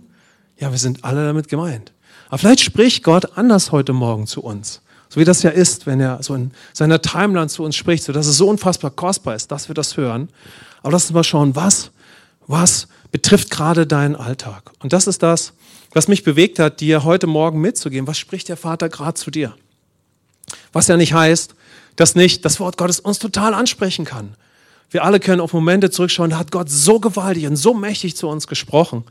Ja, 0.57 0.71
wir 0.71 0.79
sind 0.79 1.03
alle 1.03 1.25
damit 1.25 1.49
gemeint. 1.49 1.91
Aber 2.33 2.39
vielleicht 2.39 2.61
spricht 2.61 3.03
Gott 3.03 3.37
anders 3.37 3.71
heute 3.71 3.93
Morgen 3.93 4.25
zu 4.25 4.41
uns. 4.41 4.81
So 5.07 5.19
wie 5.19 5.23
das 5.23 5.43
ja 5.43 5.51
ist, 5.51 5.85
wenn 5.85 5.99
er 5.99 6.23
so 6.23 6.33
in 6.33 6.49
seiner 6.73 6.99
Timeline 6.99 7.47
zu 7.47 7.61
uns 7.61 7.75
spricht, 7.75 8.03
so 8.03 8.11
dass 8.11 8.25
es 8.25 8.37
so 8.37 8.49
unfassbar 8.49 8.89
kostbar 8.89 9.35
ist, 9.35 9.51
dass 9.51 9.67
wir 9.67 9.75
das 9.75 9.97
hören. 9.97 10.29
Aber 10.81 10.93
lass 10.93 11.03
uns 11.03 11.13
mal 11.13 11.23
schauen, 11.23 11.55
was, 11.55 11.91
was 12.47 12.87
betrifft 13.11 13.51
gerade 13.51 13.85
deinen 13.85 14.15
Alltag? 14.15 14.71
Und 14.79 14.93
das 14.93 15.05
ist 15.05 15.21
das, 15.21 15.53
was 15.91 16.07
mich 16.07 16.23
bewegt 16.23 16.57
hat, 16.57 16.79
dir 16.79 17.03
heute 17.03 17.27
Morgen 17.27 17.61
mitzugeben. 17.61 18.07
Was 18.07 18.17
spricht 18.17 18.49
der 18.49 18.57
Vater 18.57 18.89
gerade 18.89 19.13
zu 19.13 19.29
dir? 19.29 19.53
Was 20.71 20.87
ja 20.87 20.97
nicht 20.97 21.13
heißt, 21.13 21.53
dass 21.97 22.15
nicht 22.15 22.43
das 22.45 22.59
Wort 22.59 22.77
Gottes 22.77 22.99
uns 22.99 23.19
total 23.19 23.53
ansprechen 23.53 24.05
kann. 24.05 24.33
Wir 24.89 25.03
alle 25.03 25.19
können 25.19 25.39
auf 25.39 25.53
Momente 25.53 25.91
zurückschauen, 25.91 26.31
da 26.31 26.39
hat 26.39 26.51
Gott 26.51 26.71
so 26.71 26.99
gewaltig 26.99 27.45
und 27.45 27.57
so 27.57 27.75
mächtig 27.75 28.17
zu 28.17 28.27
uns 28.27 28.47
gesprochen. 28.47 29.03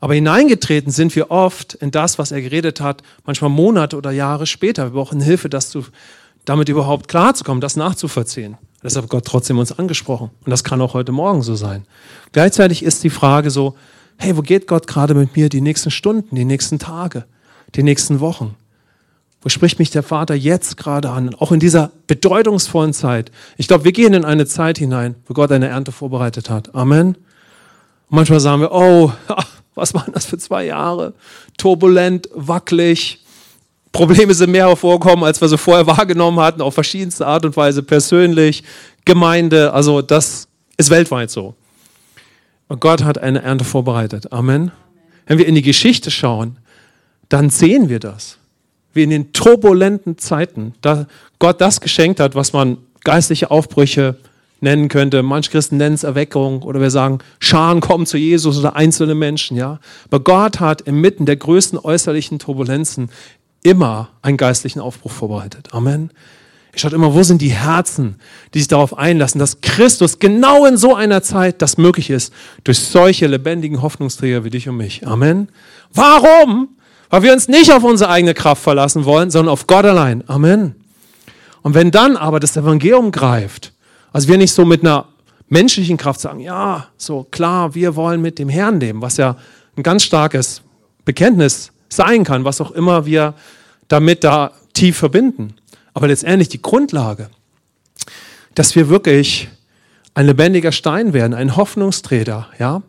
Aber 0.00 0.14
hineingetreten 0.14 0.92
sind 0.92 1.14
wir 1.16 1.30
oft 1.30 1.74
in 1.74 1.90
das, 1.90 2.18
was 2.18 2.32
er 2.32 2.42
geredet 2.42 2.80
hat, 2.80 3.02
manchmal 3.24 3.50
Monate 3.50 3.96
oder 3.96 4.10
Jahre 4.10 4.46
später. 4.46 4.84
Wir 4.84 4.90
brauchen 4.90 5.20
Hilfe, 5.20 5.48
das 5.48 5.70
zu, 5.70 5.84
damit 6.44 6.68
überhaupt 6.68 7.08
klarzukommen, 7.08 7.60
das 7.60 7.76
nachzuvollziehen. 7.76 8.56
Deshalb 8.82 9.04
hat 9.04 9.10
Gott 9.10 9.24
trotzdem 9.24 9.58
uns 9.58 9.72
angesprochen. 9.72 10.30
Und 10.44 10.50
das 10.50 10.64
kann 10.64 10.80
auch 10.80 10.94
heute 10.94 11.12
Morgen 11.12 11.42
so 11.42 11.56
sein. 11.56 11.84
Gleichzeitig 12.32 12.82
ist 12.82 13.02
die 13.04 13.10
Frage 13.10 13.50
so, 13.50 13.74
hey, 14.18 14.36
wo 14.36 14.42
geht 14.42 14.66
Gott 14.66 14.86
gerade 14.86 15.14
mit 15.14 15.36
mir 15.36 15.48
die 15.48 15.60
nächsten 15.60 15.90
Stunden, 15.90 16.36
die 16.36 16.44
nächsten 16.44 16.78
Tage, 16.78 17.24
die 17.74 17.82
nächsten 17.82 18.20
Wochen? 18.20 18.54
Wo 19.42 19.48
spricht 19.48 19.78
mich 19.78 19.90
der 19.90 20.02
Vater 20.02 20.34
jetzt 20.34 20.76
gerade 20.76 21.10
an? 21.10 21.34
Auch 21.34 21.52
in 21.52 21.60
dieser 21.60 21.92
bedeutungsvollen 22.06 22.92
Zeit. 22.92 23.30
Ich 23.56 23.68
glaube, 23.68 23.84
wir 23.84 23.92
gehen 23.92 24.12
in 24.12 24.24
eine 24.24 24.46
Zeit 24.46 24.78
hinein, 24.78 25.14
wo 25.26 25.34
Gott 25.34 25.52
eine 25.52 25.68
Ernte 25.68 25.92
vorbereitet 25.92 26.50
hat. 26.50 26.74
Amen. 26.74 27.14
Und 28.08 28.16
manchmal 28.16 28.40
sagen 28.40 28.62
wir, 28.62 28.72
oh, 28.72 29.12
was 29.76 29.94
waren 29.94 30.12
das 30.12 30.26
für 30.26 30.38
zwei 30.38 30.66
Jahre? 30.66 31.14
Turbulent, 31.56 32.28
wackelig. 32.34 33.20
Probleme 33.92 34.34
sind 34.34 34.50
mehr 34.50 34.66
hervorgekommen, 34.66 35.24
als 35.24 35.40
wir 35.40 35.48
sie 35.48 35.56
vorher 35.56 35.86
wahrgenommen 35.86 36.40
hatten, 36.40 36.60
auf 36.60 36.74
verschiedenste 36.74 37.24
Art 37.26 37.44
und 37.44 37.56
Weise, 37.56 37.82
persönlich, 37.84 38.64
Gemeinde. 39.04 39.72
Also 39.72 40.02
das 40.02 40.48
ist 40.76 40.90
weltweit 40.90 41.30
so. 41.30 41.54
Und 42.66 42.80
Gott 42.80 43.04
hat 43.04 43.18
eine 43.18 43.42
Ernte 43.42 43.64
vorbereitet. 43.64 44.32
Amen. 44.32 44.72
Wenn 45.26 45.38
wir 45.38 45.46
in 45.46 45.54
die 45.54 45.62
Geschichte 45.62 46.10
schauen, 46.10 46.56
dann 47.28 47.50
sehen 47.50 47.88
wir 47.88 48.00
das 48.00 48.38
wie 48.96 49.04
in 49.04 49.10
den 49.10 49.32
turbulenten 49.32 50.18
Zeiten, 50.18 50.74
da 50.80 51.06
Gott 51.38 51.60
das 51.60 51.80
geschenkt 51.80 52.18
hat, 52.18 52.34
was 52.34 52.52
man 52.52 52.78
geistliche 53.04 53.50
Aufbrüche 53.50 54.16
nennen 54.60 54.88
könnte. 54.88 55.22
Manche 55.22 55.50
Christen 55.50 55.76
nennen 55.76 55.94
es 55.94 56.04
Erweckung 56.04 56.62
oder 56.62 56.80
wir 56.80 56.90
sagen, 56.90 57.18
Scharen 57.38 57.80
kommen 57.80 58.06
zu 58.06 58.16
Jesus 58.16 58.58
oder 58.58 58.76
einzelne 58.76 59.14
Menschen, 59.14 59.56
ja. 59.56 59.80
Aber 60.06 60.20
Gott 60.20 60.60
hat 60.60 60.80
inmitten 60.82 61.26
der 61.26 61.36
größten 61.36 61.78
äußerlichen 61.78 62.38
Turbulenzen 62.38 63.10
immer 63.62 64.10
einen 64.22 64.36
geistlichen 64.36 64.80
Aufbruch 64.80 65.12
vorbereitet. 65.12 65.68
Amen. 65.72 66.10
Ich 66.72 66.82
schaue 66.82 66.92
immer, 66.92 67.14
wo 67.14 67.22
sind 67.22 67.40
die 67.40 67.50
Herzen, 67.50 68.16
die 68.52 68.58
sich 68.58 68.68
darauf 68.68 68.98
einlassen, 68.98 69.38
dass 69.38 69.62
Christus 69.62 70.18
genau 70.18 70.66
in 70.66 70.76
so 70.76 70.94
einer 70.94 71.22
Zeit 71.22 71.62
das 71.62 71.78
möglich 71.78 72.10
ist, 72.10 72.34
durch 72.64 72.78
solche 72.78 73.26
lebendigen 73.26 73.80
Hoffnungsträger 73.80 74.44
wie 74.44 74.50
dich 74.50 74.68
und 74.68 74.76
mich. 74.76 75.06
Amen. 75.06 75.48
Warum? 75.92 76.68
Weil 77.08 77.22
wir 77.22 77.32
uns 77.32 77.48
nicht 77.48 77.72
auf 77.72 77.82
unsere 77.82 78.10
eigene 78.10 78.34
Kraft 78.34 78.62
verlassen 78.62 79.06
wollen, 79.06 79.30
sondern 79.30 79.52
auf 79.52 79.66
Gott 79.66 79.86
allein. 79.86 80.22
Amen. 80.28 80.74
Und 81.62 81.74
wenn 81.74 81.90
dann 81.90 82.16
aber 82.16 82.40
das 82.40 82.56
Evangelium 82.56 83.10
greift, 83.10 83.72
also 84.16 84.28
wir 84.28 84.38
nicht 84.38 84.54
so 84.54 84.64
mit 84.64 84.80
einer 84.80 85.08
menschlichen 85.50 85.98
Kraft 85.98 86.20
sagen, 86.20 86.40
ja, 86.40 86.86
so 86.96 87.26
klar, 87.30 87.74
wir 87.74 87.96
wollen 87.96 88.22
mit 88.22 88.38
dem 88.38 88.48
Herrn 88.48 88.80
leben, 88.80 89.02
was 89.02 89.18
ja 89.18 89.36
ein 89.76 89.82
ganz 89.82 90.04
starkes 90.04 90.62
Bekenntnis 91.04 91.70
sein 91.90 92.24
kann, 92.24 92.46
was 92.46 92.62
auch 92.62 92.70
immer 92.70 93.04
wir 93.04 93.34
damit 93.88 94.24
da 94.24 94.52
tief 94.72 94.96
verbinden. 94.96 95.52
Aber 95.92 96.08
letztendlich 96.08 96.48
die 96.48 96.62
Grundlage, 96.62 97.28
dass 98.54 98.74
wir 98.74 98.88
wirklich 98.88 99.50
ein 100.14 100.24
lebendiger 100.24 100.72
Stein 100.72 101.12
werden, 101.12 101.34
ein 101.34 101.54
Hoffnungsträger, 101.54 102.48
ja, 102.58 102.80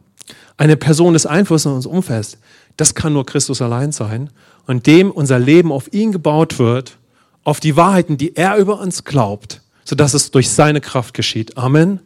eine 0.56 0.78
Person 0.78 1.12
des 1.12 1.26
Einflusses 1.26 1.66
in 1.66 1.74
uns 1.74 1.86
Umfelds, 1.86 2.38
das 2.78 2.96
kann 2.96 3.12
nur 3.12 3.26
Christus 3.26 3.62
allein 3.62 3.92
sein. 3.92 4.30
Und 4.66 4.88
dem 4.88 5.12
unser 5.12 5.40
Leben 5.40 5.74
auf 5.74 5.92
ihn 5.92 6.14
gebaut 6.14 6.58
wird, 6.58 6.98
auf 7.44 7.60
die 7.60 7.76
Wahrheiten, 7.76 8.16
die 8.16 8.38
er 8.38 8.56
über 8.56 8.80
uns 8.80 9.04
glaubt, 9.04 9.62
sodass 9.88 10.14
es 10.14 10.32
durch 10.32 10.50
seine 10.50 10.82
Kraft 10.82 11.14
geschieht. 11.14 11.58
Amen. 11.58 12.02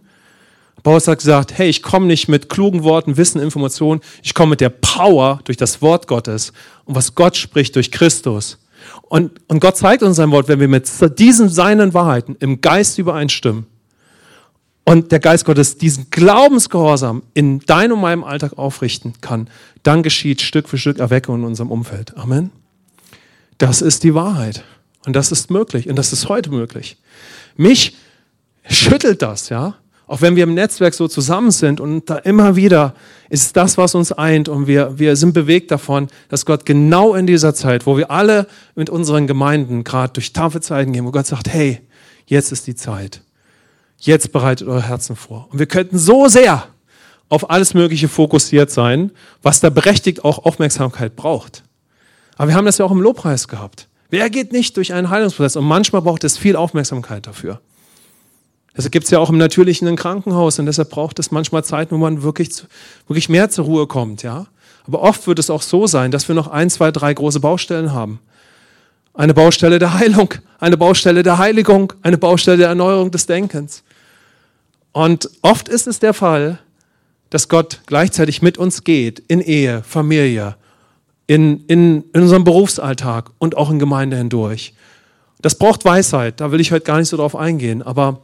Paulus 0.84 1.08
hat 1.08 1.18
gesagt, 1.18 1.58
hey, 1.58 1.68
ich 1.68 1.82
komme 1.82 2.06
nicht 2.06 2.28
mit 2.28 2.48
klugen 2.48 2.84
Worten, 2.84 3.18
Wissen, 3.18 3.42
Informationen, 3.42 4.02
ich 4.24 4.34
komme 4.34 4.52
mit 4.52 4.62
der 4.62 4.70
Power 4.70 5.40
durch 5.46 5.58
das 5.58 5.82
Wort 5.82 6.08
Gottes 6.08 6.54
und 6.86 6.96
was 6.96 7.16
Gott 7.16 7.38
spricht 7.38 7.76
durch 7.76 7.92
Christus. 7.92 8.60
Und, 9.04 9.32
und 9.48 9.60
Gott 9.60 9.78
zeigt 9.78 10.04
uns 10.04 10.18
sein 10.18 10.32
Wort, 10.32 10.48
wenn 10.48 10.60
wir 10.60 10.68
mit 10.68 10.90
diesen 11.18 11.50
seinen 11.50 11.94
Wahrheiten 11.94 12.36
im 12.40 12.62
Geist 12.62 12.98
übereinstimmen, 12.98 13.66
und 14.84 15.12
der 15.12 15.20
Geist 15.20 15.46
Gottes 15.46 15.78
diesen 15.78 16.10
Glaubensgehorsam 16.10 17.24
in 17.34 17.60
deinem 17.60 17.94
und 17.94 18.02
meinem 18.02 18.24
Alltag 18.24 18.58
aufrichten 18.58 19.14
kann, 19.22 19.48
dann 19.84 20.04
geschieht 20.04 20.42
Stück 20.42 20.68
für 20.68 20.78
Stück 20.78 20.98
Erweckung 20.98 21.36
in 21.40 21.44
unserem 21.46 21.72
Umfeld. 21.72 22.18
Amen. 22.18 22.52
Das 23.58 23.82
ist 23.82 24.04
die 24.04 24.16
Wahrheit. 24.16 24.64
Und 25.06 25.16
das 25.16 25.32
ist 25.32 25.52
möglich. 25.52 25.88
Und 25.88 25.96
das 25.98 26.14
ist 26.14 26.30
heute 26.30 26.50
möglich. 26.50 26.98
Mich 27.56 27.96
schüttelt 28.68 29.22
das, 29.22 29.50
ja. 29.50 29.76
Auch 30.08 30.22
wenn 30.22 30.36
wir 30.36 30.44
im 30.44 30.54
Netzwerk 30.54 30.94
so 30.94 31.08
zusammen 31.08 31.52
sind 31.52 31.80
und 31.80 32.10
da 32.10 32.18
immer 32.18 32.58
wieder 32.58 32.96
ist 33.30 33.56
das, 33.56 33.78
was 33.78 33.96
uns 33.96 34.12
eint 34.12 34.50
und 34.50 34.68
wir, 34.68 35.00
wir 35.00 35.16
sind 35.16 35.34
bewegt 35.34 35.72
davon, 35.72 36.08
dass 36.28 36.46
Gott 36.46 36.66
genau 36.66 37.16
in 37.16 37.28
dieser 37.28 37.54
Zeit, 37.54 37.86
wo 37.86 37.98
wir 37.98 38.12
alle 38.12 38.48
mit 38.76 38.90
unseren 38.90 39.26
Gemeinden 39.26 39.86
gerade 39.86 40.12
durch 40.12 40.34
taffe 40.34 40.60
Zeiten 40.60 40.92
gehen, 40.92 41.06
wo 41.06 41.12
Gott 41.12 41.28
sagt, 41.28 41.48
hey, 41.48 41.80
jetzt 42.26 42.52
ist 42.52 42.68
die 42.68 42.76
Zeit 42.76 43.22
Jetzt 44.02 44.32
bereitet 44.32 44.68
eure 44.68 44.82
Herzen 44.82 45.16
vor. 45.16 45.48
Und 45.52 45.60
wir 45.60 45.68
könnten 45.68 46.00
so 46.00 46.28
sehr 46.28 46.68
auf 47.30 47.52
alles 47.52 47.76
Mögliche 47.76 48.10
fokussiert 48.10 48.72
sein, 48.72 49.12
was 49.44 49.60
da 49.60 49.70
berechtigt 49.70 50.26
auch 50.26 50.40
Aufmerksamkeit 50.40 51.16
braucht. 51.16 51.64
Aber 52.36 52.50
wir 52.50 52.56
haben 52.56 52.66
das 52.66 52.80
ja 52.80 52.86
auch 52.86 52.92
im 52.92 53.00
Lobpreis 53.00 53.48
gehabt. 53.48 53.88
Wer 54.12 54.30
geht 54.30 54.52
nicht 54.52 54.76
durch 54.76 54.94
einen 54.94 55.10
Heilungsprozess? 55.10 55.56
Und 55.56 55.64
manchmal 55.64 56.02
braucht 56.02 56.26
es 56.26 56.38
viel 56.38 56.58
Aufmerksamkeit 56.58 57.26
dafür. 57.26 57.62
Deshalb 58.76 58.92
gibt 58.92 59.06
es 59.06 59.10
ja 59.10 59.20
auch 59.20 59.30
im 59.30 59.38
Natürlichen 59.38 59.88
ein 59.88 59.96
Krankenhaus 59.96 60.60
und 60.60 60.66
deshalb 60.66 60.90
braucht 60.90 61.18
es 61.20 61.32
manchmal 61.32 61.64
Zeit, 61.64 61.92
wo 61.92 61.98
man 61.98 62.22
wirklich, 62.22 62.52
zu, 62.52 62.66
wirklich 63.08 63.30
mehr 63.30 63.50
zur 63.50 63.66
Ruhe 63.66 63.88
kommt. 63.88 64.22
Ja? 64.22 64.48
Aber 64.86 65.02
oft 65.02 65.28
wird 65.28 65.40
es 65.40 65.50
auch 65.50 65.62
so 65.62 65.88
sein, 65.88 66.12
dass 66.12 66.28
wir 66.28 66.36
noch 66.36 66.50
ein, 66.50 66.70
zwei, 66.70 66.92
drei 66.92 67.14
große 67.14 67.40
Baustellen 67.40 67.94
haben. 67.94 68.20
Eine 69.14 69.34
Baustelle 69.34 69.80
der 69.80 69.94
Heilung, 69.94 70.34
eine 70.60 70.78
Baustelle 70.78 71.24
der 71.24 71.38
Heiligung, 71.38 71.94
eine 72.02 72.18
Baustelle 72.18 72.58
der 72.58 72.68
Erneuerung 72.68 73.12
des 73.12 73.28
Denkens. 73.28 73.84
Und 74.92 75.30
oft 75.42 75.70
ist 75.70 75.88
es 75.88 76.00
der 76.00 76.14
Fall, 76.14 76.60
dass 77.30 77.48
Gott 77.48 77.80
gleichzeitig 77.86 78.42
mit 78.42 78.58
uns 78.58 78.84
geht 78.84 79.20
in 79.28 79.40
Ehe, 79.40 79.84
Familie, 79.84 80.58
in, 81.32 81.64
in, 81.68 82.04
in 82.12 82.24
unserem 82.24 82.44
Berufsalltag 82.44 83.32
und 83.38 83.56
auch 83.56 83.70
in 83.70 83.80
Gemeinde 83.80 84.18
hindurch. 84.18 84.74
Das 85.42 85.56
braucht 85.56 85.86
Weisheit, 85.86 86.42
da 86.42 86.52
will 86.52 86.60
ich 86.60 86.74
heute 86.74 86.84
gar 86.84 86.98
nicht 86.98 87.08
so 87.08 87.16
drauf 87.16 87.38
eingehen, 87.38 87.82
aber 87.82 88.20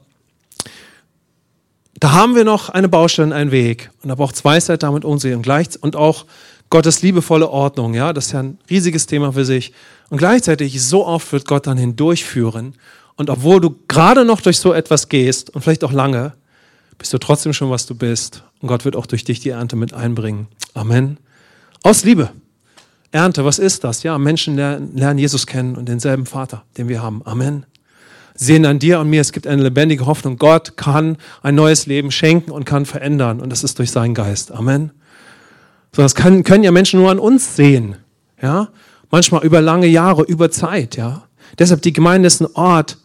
da 2.01 2.11
haben 2.11 2.35
wir 2.35 2.43
noch 2.43 2.67
eine 2.67 2.89
Baustelle, 2.89 3.33
einen 3.33 3.51
Weg 3.51 3.91
und 4.03 4.09
da 4.09 4.15
braucht 4.15 4.35
es 4.35 4.43
Weisheit, 4.43 4.83
damit 4.83 5.05
umzugehen 5.05 5.37
und, 5.37 5.43
gleich, 5.43 5.69
und 5.79 5.95
auch 5.95 6.25
Gottes 6.69 7.01
liebevolle 7.01 7.49
Ordnung, 7.49 7.93
ja, 7.93 8.11
das 8.11 8.25
ist 8.25 8.31
ja 8.33 8.41
ein 8.41 8.57
riesiges 8.69 9.05
Thema 9.05 9.31
für 9.31 9.45
sich. 9.45 9.71
Und 10.09 10.17
gleichzeitig, 10.17 10.83
so 10.83 11.05
oft 11.05 11.31
wird 11.31 11.47
Gott 11.47 11.65
dann 11.65 11.77
hindurchführen 11.77 12.73
und 13.15 13.29
obwohl 13.29 13.61
du 13.61 13.73
gerade 13.87 14.25
noch 14.25 14.41
durch 14.41 14.59
so 14.59 14.73
etwas 14.73 15.07
gehst 15.07 15.49
und 15.51 15.61
vielleicht 15.61 15.85
auch 15.85 15.93
lange, 15.93 16.33
bist 16.97 17.13
du 17.13 17.19
trotzdem 17.19 17.53
schon, 17.53 17.69
was 17.69 17.85
du 17.85 17.95
bist. 17.95 18.43
Und 18.59 18.67
Gott 18.67 18.83
wird 18.83 18.97
auch 18.97 19.05
durch 19.05 19.23
dich 19.23 19.39
die 19.39 19.51
Ernte 19.51 19.77
mit 19.77 19.93
einbringen. 19.93 20.47
Amen. 20.73 21.19
Aus 21.83 22.03
Liebe. 22.03 22.31
Ernte, 23.11 23.45
was 23.45 23.59
ist 23.59 23.83
das? 23.83 24.03
Ja, 24.03 24.17
Menschen 24.17 24.55
lernen 24.55 25.17
Jesus 25.17 25.47
kennen 25.47 25.75
und 25.75 25.87
denselben 25.87 26.25
Vater, 26.25 26.63
den 26.77 26.89
wir 26.89 27.01
haben. 27.01 27.21
Amen. 27.25 27.65
Sehen 28.35 28.65
an 28.65 28.79
dir 28.79 28.99
und 28.99 29.09
mir, 29.09 29.21
es 29.21 29.31
gibt 29.31 29.47
eine 29.47 29.63
lebendige 29.63 30.05
Hoffnung. 30.05 30.37
Gott 30.37 30.77
kann 30.77 31.17
ein 31.41 31.55
neues 31.55 31.87
Leben 31.87 32.11
schenken 32.11 32.51
und 32.51 32.65
kann 32.65 32.85
verändern. 32.85 33.39
Und 33.39 33.49
das 33.49 33.63
ist 33.63 33.79
durch 33.79 33.91
seinen 33.91 34.13
Geist. 34.13 34.51
Amen. 34.51 34.91
So, 35.95 36.01
das 36.01 36.13
kann, 36.13 36.43
können 36.43 36.63
ja 36.63 36.71
Menschen 36.71 36.99
nur 36.99 37.09
an 37.09 37.17
uns 37.17 37.55
sehen. 37.55 37.95
Ja, 38.41 38.69
manchmal 39.09 39.43
über 39.43 39.61
lange 39.61 39.87
Jahre, 39.87 40.23
über 40.23 40.51
Zeit. 40.51 40.95
Ja, 40.95 41.23
deshalb 41.57 41.81
die 41.81 41.93
Gemeinde 41.93 42.27
ist 42.27 42.41
ein 42.41 42.47
Ort, 42.53 42.97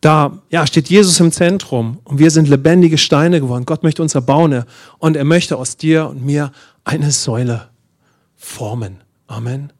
da 0.00 0.38
ja, 0.50 0.66
steht 0.66 0.88
Jesus 0.88 1.20
im 1.20 1.30
Zentrum 1.30 1.98
und 2.04 2.18
wir 2.18 2.30
sind 2.30 2.48
lebendige 2.48 2.98
Steine 2.98 3.40
geworden. 3.40 3.64
Gott 3.66 3.82
möchte 3.82 4.02
uns 4.02 4.14
erbauen 4.14 4.64
und 4.98 5.16
er 5.16 5.24
möchte 5.24 5.56
aus 5.56 5.76
dir 5.76 6.08
und 6.08 6.24
mir 6.24 6.52
eine 6.84 7.10
Säule 7.10 7.68
formen. 8.36 8.98
Amen. 9.30 9.72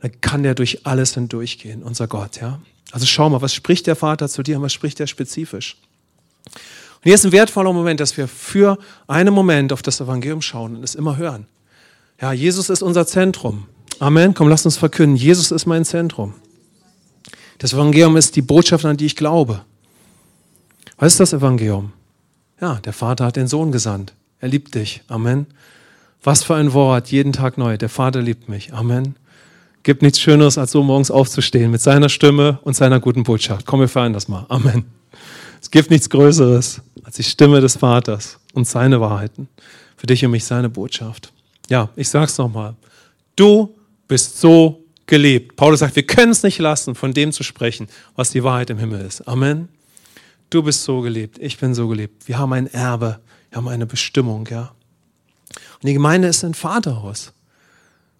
Dann 0.00 0.20
kann 0.22 0.42
der 0.42 0.54
durch 0.54 0.86
alles 0.86 1.14
hindurchgehen, 1.14 1.82
unser 1.82 2.08
Gott. 2.08 2.40
Ja? 2.40 2.60
Also 2.92 3.04
schau 3.04 3.28
mal, 3.28 3.42
was 3.42 3.52
spricht 3.52 3.86
der 3.86 3.94
Vater 3.94 4.28
zu 4.28 4.42
dir 4.42 4.56
und 4.56 4.62
was 4.62 4.72
spricht 4.72 4.98
er 5.00 5.06
spezifisch? 5.06 5.76
Und 6.46 7.04
hier 7.04 7.14
ist 7.14 7.26
ein 7.26 7.32
wertvoller 7.32 7.72
Moment, 7.72 8.00
dass 8.00 8.16
wir 8.16 8.26
für 8.26 8.78
einen 9.06 9.34
Moment 9.34 9.72
auf 9.72 9.82
das 9.82 10.00
Evangelium 10.00 10.40
schauen 10.40 10.76
und 10.76 10.82
es 10.82 10.94
immer 10.94 11.18
hören. 11.18 11.46
Ja, 12.20 12.32
Jesus 12.32 12.70
ist 12.70 12.82
unser 12.82 13.06
Zentrum. 13.06 13.66
Amen. 13.98 14.32
Komm, 14.32 14.48
lass 14.48 14.64
uns 14.64 14.78
verkünden. 14.78 15.16
Jesus 15.16 15.50
ist 15.50 15.66
mein 15.66 15.84
Zentrum. 15.84 16.34
Das 17.58 17.74
Evangelium 17.74 18.16
ist 18.16 18.36
die 18.36 18.42
Botschaft, 18.42 18.86
an 18.86 18.96
die 18.96 19.06
ich 19.06 19.16
glaube. 19.16 19.62
Was 20.96 21.12
ist 21.12 21.20
das 21.20 21.32
Evangelium? 21.34 21.92
Ja, 22.60 22.76
der 22.76 22.94
Vater 22.94 23.26
hat 23.26 23.36
den 23.36 23.46
Sohn 23.46 23.72
gesandt. 23.72 24.14
Er 24.38 24.48
liebt 24.48 24.74
dich. 24.74 25.02
Amen. 25.08 25.46
Was 26.22 26.44
für 26.44 26.54
ein 26.54 26.72
Wort, 26.72 27.10
jeden 27.10 27.32
Tag 27.32 27.56
neu. 27.56 27.78
Der 27.78 27.88
Vater 27.88 28.20
liebt 28.20 28.48
mich. 28.48 28.74
Amen. 28.74 29.16
Gibt 29.82 30.02
nichts 30.02 30.20
Schöneres, 30.20 30.58
als 30.58 30.72
so 30.72 30.82
morgens 30.82 31.10
aufzustehen 31.10 31.70
mit 31.70 31.80
seiner 31.80 32.10
Stimme 32.10 32.58
und 32.62 32.76
seiner 32.76 33.00
guten 33.00 33.22
Botschaft. 33.22 33.64
Komm, 33.64 33.80
wir 33.80 33.88
feiern 33.88 34.12
das 34.12 34.28
mal. 34.28 34.44
Amen. 34.50 34.84
Es 35.62 35.70
gibt 35.70 35.90
nichts 35.90 36.10
Größeres 36.10 36.82
als 37.04 37.16
die 37.16 37.22
Stimme 37.22 37.60
des 37.60 37.76
Vaters 37.76 38.38
und 38.52 38.66
seine 38.66 39.00
Wahrheiten. 39.00 39.48
Für 39.96 40.06
dich 40.06 40.24
und 40.24 40.30
mich 40.30 40.44
seine 40.44 40.68
Botschaft. 40.68 41.32
Ja, 41.68 41.88
ich 41.96 42.08
sag's 42.08 42.36
nochmal. 42.36 42.74
Du 43.36 43.74
bist 44.08 44.40
so 44.40 44.84
gelebt. 45.06 45.56
Paulus 45.56 45.80
sagt, 45.80 45.96
wir 45.96 46.06
können 46.06 46.32
es 46.32 46.42
nicht 46.42 46.58
lassen, 46.58 46.94
von 46.94 47.12
dem 47.12 47.32
zu 47.32 47.42
sprechen, 47.42 47.88
was 48.16 48.30
die 48.30 48.44
Wahrheit 48.44 48.70
im 48.70 48.78
Himmel 48.78 49.00
ist. 49.02 49.26
Amen. 49.26 49.68
Du 50.50 50.62
bist 50.62 50.84
so 50.84 51.00
gelebt, 51.00 51.38
ich 51.38 51.58
bin 51.58 51.74
so 51.74 51.88
gelebt. 51.88 52.26
Wir 52.26 52.38
haben 52.38 52.52
ein 52.52 52.66
Erbe, 52.66 53.20
wir 53.50 53.56
haben 53.56 53.68
eine 53.68 53.86
Bestimmung, 53.86 54.48
ja. 54.50 54.72
Und 55.82 55.88
die 55.88 55.94
Gemeinde 55.94 56.28
ist 56.28 56.44
ein 56.44 56.54
Vaterhaus. 56.54 57.32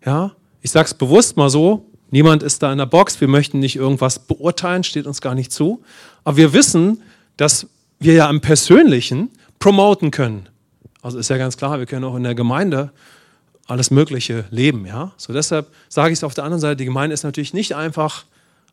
Ja, 0.04 0.32
ich 0.62 0.70
sage 0.70 0.86
es 0.86 0.94
bewusst 0.94 1.36
mal 1.36 1.50
so, 1.50 1.90
Niemand 2.10 2.42
ist 2.42 2.62
da 2.62 2.72
in 2.72 2.78
der 2.78 2.86
Box. 2.86 3.20
Wir 3.20 3.28
möchten 3.28 3.60
nicht 3.60 3.76
irgendwas 3.76 4.18
beurteilen, 4.18 4.82
steht 4.82 5.06
uns 5.06 5.20
gar 5.20 5.34
nicht 5.34 5.52
zu. 5.52 5.82
Aber 6.24 6.36
wir 6.36 6.52
wissen, 6.52 7.02
dass 7.36 7.68
wir 8.00 8.14
ja 8.14 8.28
im 8.28 8.40
Persönlichen 8.40 9.30
promoten 9.58 10.10
können. 10.10 10.48
Also 11.02 11.18
ist 11.18 11.30
ja 11.30 11.36
ganz 11.36 11.56
klar, 11.56 11.78
wir 11.78 11.86
können 11.86 12.04
auch 12.04 12.16
in 12.16 12.24
der 12.24 12.34
Gemeinde 12.34 12.90
alles 13.66 13.90
Mögliche 13.90 14.44
leben. 14.50 14.86
Ja? 14.86 15.12
So 15.16 15.32
deshalb 15.32 15.68
sage 15.88 16.12
ich 16.12 16.18
es 16.18 16.24
auf 16.24 16.34
der 16.34 16.44
anderen 16.44 16.60
Seite, 16.60 16.76
die 16.76 16.84
Gemeinde 16.84 17.14
ist 17.14 17.22
natürlich 17.22 17.54
nicht 17.54 17.76
einfach 17.76 18.24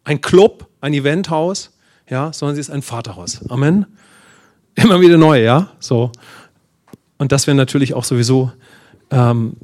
ein 0.04 0.22
Club, 0.22 0.68
ein 0.82 0.94
Eventhaus, 0.94 1.72
ja, 2.10 2.34
sondern 2.34 2.56
sie 2.56 2.62
ist 2.62 2.72
ein 2.72 2.82
Vaterhaus. 2.82 3.48
Amen. 3.50 3.86
Immer 4.76 5.02
wieder 5.02 5.18
neu, 5.18 5.44
ja. 5.44 5.70
So. 5.80 6.12
Und 7.18 7.32
dass 7.32 7.46
wir 7.48 7.54
natürlich 7.54 7.94
auch 7.94 8.04
sowieso 8.04 8.52
ähm, 9.12 9.58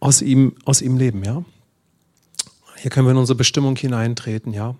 aus, 0.00 0.22
ihm, 0.22 0.54
aus 0.64 0.82
ihm 0.82 0.96
leben, 0.96 1.24
ja. 1.24 1.44
Hier 2.76 2.90
können 2.90 3.06
wir 3.06 3.12
in 3.12 3.16
unsere 3.18 3.36
Bestimmung 3.36 3.76
hineintreten, 3.76 4.52
ja. 4.52 4.76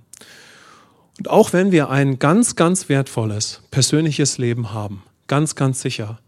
Und 1.18 1.28
auch 1.28 1.52
wenn 1.52 1.72
wir 1.72 1.90
ein 1.90 2.18
ganz, 2.18 2.54
ganz 2.54 2.88
wertvolles 2.88 3.62
persönliches 3.70 4.38
Leben 4.38 4.72
haben, 4.72 5.02
ganz, 5.26 5.56
ganz 5.56 5.80
sicher, 5.80 6.20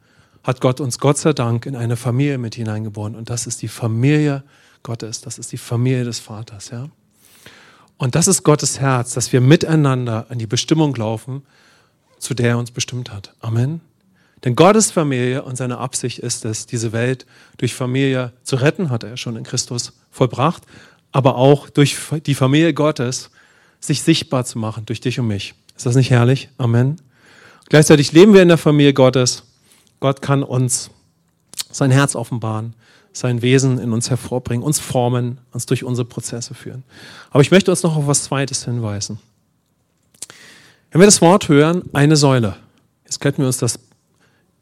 hat 0.43 0.61
Gott 0.61 0.81
uns 0.81 0.99
Gott 0.99 1.19
sei 1.19 1.33
Dank 1.33 1.67
in 1.67 1.77
eine 1.77 1.97
Familie 1.97 2.39
mit 2.39 2.57
hineingeboren. 2.57 3.15
Und 3.15 3.31
das 3.31 3.47
ist 3.47 3.63
die 3.63 3.69
Familie 3.69 4.43
Gottes, 4.83 5.21
das 5.21 5.39
ist 5.39 5.53
die 5.53 5.59
Familie 5.59 6.05
des 6.05 6.19
Vaters, 6.19 6.71
ja. 6.71 6.89
Und 7.99 8.15
das 8.15 8.29
ist 8.29 8.45
Gottes 8.45 8.81
Herz, 8.81 9.13
dass 9.13 9.31
wir 9.31 9.43
miteinander 9.43 10.27
in 10.31 10.39
die 10.39 10.47
Bestimmung 10.47 10.95
laufen, 10.95 11.43
zu 12.19 12.33
der 12.33 12.51
er 12.51 12.59
uns 12.59 12.71
bestimmt 12.71 13.13
hat. 13.13 13.35
Amen. 13.41 13.83
Denn 14.45 14.57
Gottes 14.57 14.91
Familie 14.91 15.43
und 15.43 15.57
seine 15.57 15.79
Absicht 15.79 16.19
ist 16.19 16.45
es, 16.45 16.67
diese 16.67 16.93
Welt 16.93 17.27
durch 17.59 17.75
Familie 17.75 18.33
zu 18.43 18.57
retten, 18.57 18.91
hat 18.91 19.05
er 19.05 19.17
schon 19.17 19.37
in 19.37 19.45
Christus 19.45 19.93
vollbracht, 20.11 20.63
aber 21.13 21.37
auch 21.37 21.69
durch 21.69 21.97
die 22.25 22.35
Familie 22.35 22.73
Gottes 22.73 23.31
sich 23.81 24.03
sichtbar 24.03 24.45
zu 24.45 24.59
machen, 24.59 24.87
durch 24.87 25.01
dich 25.01 25.21
und 25.21 25.27
mich. 25.27 25.55
Ist 25.77 25.87
das 25.87 25.95
nicht 25.95 26.11
herrlich? 26.11 26.49
Amen. 26.59 26.97
Gleichzeitig 27.69 28.13
leben 28.13 28.35
wir 28.35 28.43
in 28.43 28.49
der 28.49 28.59
Familie 28.59 28.95
Gottes. 28.95 29.45
Gott 30.01 30.23
kann 30.23 30.43
uns 30.43 30.91
sein 31.71 31.91
Herz 31.91 32.15
offenbaren 32.15 32.75
sein 33.13 33.43
Wesen 33.43 33.79
in 33.79 33.93
uns 33.93 34.11
hervorbringen, 34.11 34.65
uns 34.65 34.79
formen, 34.79 35.39
uns 35.53 35.67
durch 35.67 35.85
unsere 35.85 36.07
Prozesse 36.07 36.55
führen. 36.55 36.85
Aber 37.31 37.43
ich 37.43 37.51
möchte 37.51 37.71
uns 37.71 37.83
noch 37.83 37.97
auf 37.97 38.07
was 38.07 38.25
Zweites 38.25 38.65
hinweisen. 38.65 39.19
Wenn 40.91 41.01
wir 41.01 41.07
das 41.07 41.21
Wort 41.21 41.49
hören, 41.49 41.83
eine 41.93 42.17
Säule, 42.17 42.57
jetzt 43.05 43.21
könnten 43.21 43.43
wir 43.43 43.47
uns 43.47 43.59
das 43.59 43.79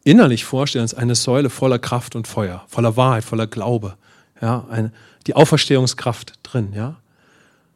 innerlich 0.09 0.45
vorstellen 0.45 0.83
als 0.83 0.95
eine 0.95 1.15
Säule 1.15 1.50
voller 1.50 1.79
Kraft 1.79 2.17
und 2.17 2.27
Feuer, 2.27 2.65
voller 2.69 2.97
Wahrheit, 2.97 3.25
voller 3.25 3.47
Glaube, 3.47 3.95
ja, 4.41 4.65
eine, 4.71 4.91
die 5.27 5.37
Auferstehungskraft 5.37 6.38
drin, 6.43 6.73
ja. 6.75 6.97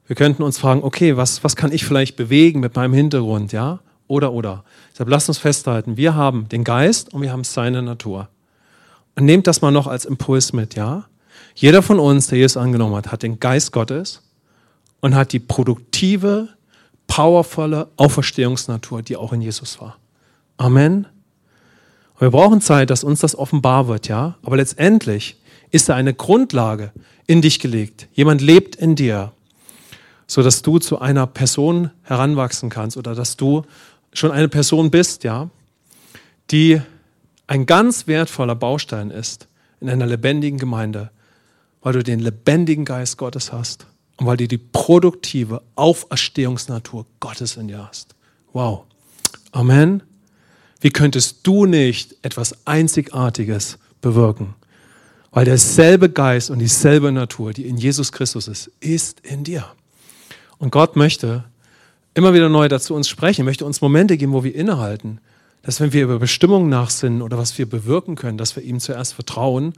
Wir 0.06 0.16
könnten 0.16 0.42
uns 0.42 0.58
fragen, 0.58 0.82
okay, 0.82 1.16
was, 1.16 1.44
was 1.44 1.56
kann 1.56 1.72
ich 1.72 1.84
vielleicht 1.84 2.16
bewegen 2.16 2.60
mit 2.60 2.74
meinem 2.74 2.94
Hintergrund, 2.94 3.52
ja, 3.52 3.80
oder, 4.08 4.32
oder. 4.32 4.64
Deshalb 4.92 5.10
lasst 5.10 5.28
uns 5.28 5.38
festhalten, 5.38 5.96
wir 5.98 6.14
haben 6.14 6.48
den 6.48 6.64
Geist 6.64 7.12
und 7.12 7.20
wir 7.20 7.32
haben 7.32 7.44
seine 7.44 7.82
Natur. 7.82 8.28
Und 9.14 9.26
nehmt 9.26 9.46
das 9.46 9.60
mal 9.60 9.70
noch 9.70 9.86
als 9.86 10.06
Impuls 10.06 10.54
mit, 10.54 10.74
ja? 10.74 11.04
Jeder 11.54 11.82
von 11.82 11.98
uns, 11.98 12.28
der 12.28 12.38
Jesus 12.38 12.56
angenommen 12.56 12.96
hat, 12.96 13.12
hat 13.12 13.22
den 13.22 13.40
Geist 13.40 13.72
Gottes 13.72 14.22
und 15.00 15.14
hat 15.14 15.32
die 15.32 15.38
produktive, 15.38 16.48
powervolle 17.06 17.88
Auferstehungsnatur, 17.98 19.02
die 19.02 19.16
auch 19.16 19.34
in 19.34 19.42
Jesus 19.42 19.78
war. 19.82 19.98
Amen. 20.56 21.06
Wir 22.22 22.30
brauchen 22.30 22.60
Zeit, 22.60 22.90
dass 22.90 23.02
uns 23.02 23.18
das 23.18 23.34
offenbar 23.34 23.88
wird, 23.88 24.06
ja? 24.06 24.36
Aber 24.44 24.56
letztendlich 24.56 25.36
ist 25.72 25.88
da 25.88 25.96
eine 25.96 26.14
Grundlage 26.14 26.92
in 27.26 27.42
dich 27.42 27.58
gelegt. 27.58 28.06
Jemand 28.12 28.40
lebt 28.40 28.76
in 28.76 28.94
dir, 28.94 29.32
so 30.28 30.40
dass 30.44 30.62
du 30.62 30.78
zu 30.78 31.00
einer 31.00 31.26
Person 31.26 31.90
heranwachsen 32.02 32.70
kannst 32.70 32.96
oder 32.96 33.16
dass 33.16 33.36
du 33.36 33.64
schon 34.12 34.30
eine 34.30 34.48
Person 34.48 34.92
bist, 34.92 35.24
ja, 35.24 35.50
die 36.52 36.80
ein 37.48 37.66
ganz 37.66 38.06
wertvoller 38.06 38.54
Baustein 38.54 39.10
ist 39.10 39.48
in 39.80 39.90
einer 39.90 40.06
lebendigen 40.06 40.60
Gemeinde, 40.60 41.10
weil 41.80 41.94
du 41.94 42.04
den 42.04 42.20
lebendigen 42.20 42.84
Geist 42.84 43.18
Gottes 43.18 43.52
hast 43.52 43.88
und 44.18 44.26
weil 44.26 44.36
du 44.36 44.46
die 44.46 44.58
produktive 44.58 45.60
Auferstehungsnatur 45.74 47.04
Gottes 47.18 47.56
in 47.56 47.66
dir 47.66 47.88
hast. 47.88 48.14
Wow. 48.52 48.84
Amen. 49.50 50.04
Wie 50.82 50.90
könntest 50.90 51.38
du 51.44 51.64
nicht 51.64 52.16
etwas 52.22 52.66
Einzigartiges 52.66 53.78
bewirken? 54.00 54.54
Weil 55.30 55.44
derselbe 55.44 56.10
Geist 56.10 56.50
und 56.50 56.58
dieselbe 56.58 57.12
Natur, 57.12 57.52
die 57.52 57.66
in 57.68 57.76
Jesus 57.76 58.10
Christus 58.10 58.48
ist, 58.48 58.70
ist 58.80 59.20
in 59.20 59.44
dir. 59.44 59.64
Und 60.58 60.72
Gott 60.72 60.96
möchte 60.96 61.44
immer 62.14 62.34
wieder 62.34 62.48
neu 62.48 62.68
dazu 62.68 62.94
uns 62.94 63.08
sprechen, 63.08 63.44
möchte 63.44 63.64
uns 63.64 63.80
Momente 63.80 64.16
geben, 64.16 64.32
wo 64.32 64.42
wir 64.42 64.54
innehalten, 64.54 65.20
dass 65.62 65.80
wenn 65.80 65.92
wir 65.92 66.02
über 66.02 66.18
Bestimmungen 66.18 66.68
nachsinnen 66.68 67.22
oder 67.22 67.38
was 67.38 67.56
wir 67.56 67.66
bewirken 67.66 68.16
können, 68.16 68.36
dass 68.36 68.56
wir 68.56 68.64
ihm 68.64 68.80
zuerst 68.80 69.14
vertrauen 69.14 69.74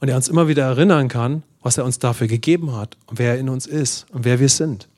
und 0.00 0.08
er 0.08 0.16
uns 0.16 0.28
immer 0.28 0.48
wieder 0.48 0.64
erinnern 0.64 1.06
kann, 1.06 1.44
was 1.62 1.78
er 1.78 1.84
uns 1.84 2.00
dafür 2.00 2.26
gegeben 2.26 2.74
hat 2.74 2.96
und 3.06 3.20
wer 3.20 3.34
er 3.34 3.38
in 3.38 3.48
uns 3.48 3.66
ist 3.66 4.06
und 4.10 4.24
wer 4.24 4.40
wir 4.40 4.48
sind. 4.48 4.88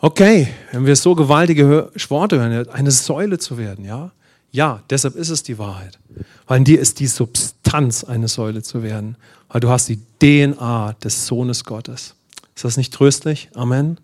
Okay, 0.00 0.48
wenn 0.72 0.86
wir 0.86 0.96
so 0.96 1.14
gewaltige 1.14 1.90
Worte 2.08 2.40
hören, 2.40 2.68
eine 2.70 2.90
Säule 2.90 3.38
zu 3.38 3.58
werden, 3.58 3.84
ja? 3.84 4.12
Ja, 4.52 4.82
deshalb 4.90 5.14
ist 5.14 5.28
es 5.28 5.42
die 5.42 5.58
Wahrheit. 5.58 5.98
Weil 6.46 6.58
in 6.58 6.64
dir 6.64 6.80
ist 6.80 6.98
die 6.98 7.06
Substanz, 7.06 8.02
eine 8.02 8.26
Säule 8.26 8.62
zu 8.62 8.82
werden. 8.82 9.16
Weil 9.48 9.60
du 9.60 9.68
hast 9.68 9.88
die 9.88 10.00
DNA 10.20 10.94
des 11.04 11.26
Sohnes 11.26 11.64
Gottes. 11.64 12.16
Ist 12.56 12.64
das 12.64 12.76
nicht 12.76 12.92
tröstlich? 12.92 13.48
Amen. 13.54 13.98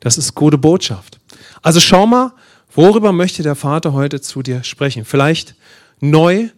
Das 0.00 0.18
ist 0.18 0.34
gute 0.34 0.58
Botschaft. 0.58 1.20
Also 1.62 1.78
schau 1.78 2.06
mal, 2.06 2.32
Worüber 2.74 3.12
möchte 3.12 3.42
der 3.42 3.56
Vater 3.56 3.92
heute 3.92 4.20
zu 4.20 4.42
dir 4.42 4.62
sprechen? 4.62 5.04
Vielleicht 5.04 5.56
neu 6.00 6.50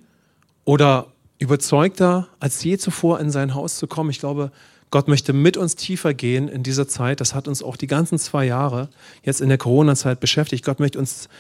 oder 0.65 1.07
überzeugter 1.39 2.29
als 2.39 2.63
je 2.63 2.77
zuvor 2.77 3.19
in 3.19 3.31
sein 3.31 3.55
Haus 3.55 3.77
zu 3.77 3.87
kommen. 3.87 4.11
Ich 4.11 4.21
glaube, 4.21 4.53
Gott 4.93 5.09
möchte 5.09 5.33
mit 5.33 5.57
uns 5.57 5.75
tiefer 5.75 6.13
gehen 6.13 6.49
in 6.49 6.63
dieser 6.63 6.87
Zeit. 6.87 7.21
Das 7.21 7.35
hat 7.35 7.49
uns 7.49 7.63
auch 7.63 7.79
die 7.79 7.87
ganzen 7.87 8.19
zwei 8.19 8.45
Jahre 8.45 8.91
jetzt 9.25 9.41
in 9.41 9.49
der 9.49 9.57
Corona-Zeit 9.57 10.21
beschäftigt. 10.21 10.67
Gott 10.67 10.81
möchte, 10.81 10.99
uns, 10.99 11.31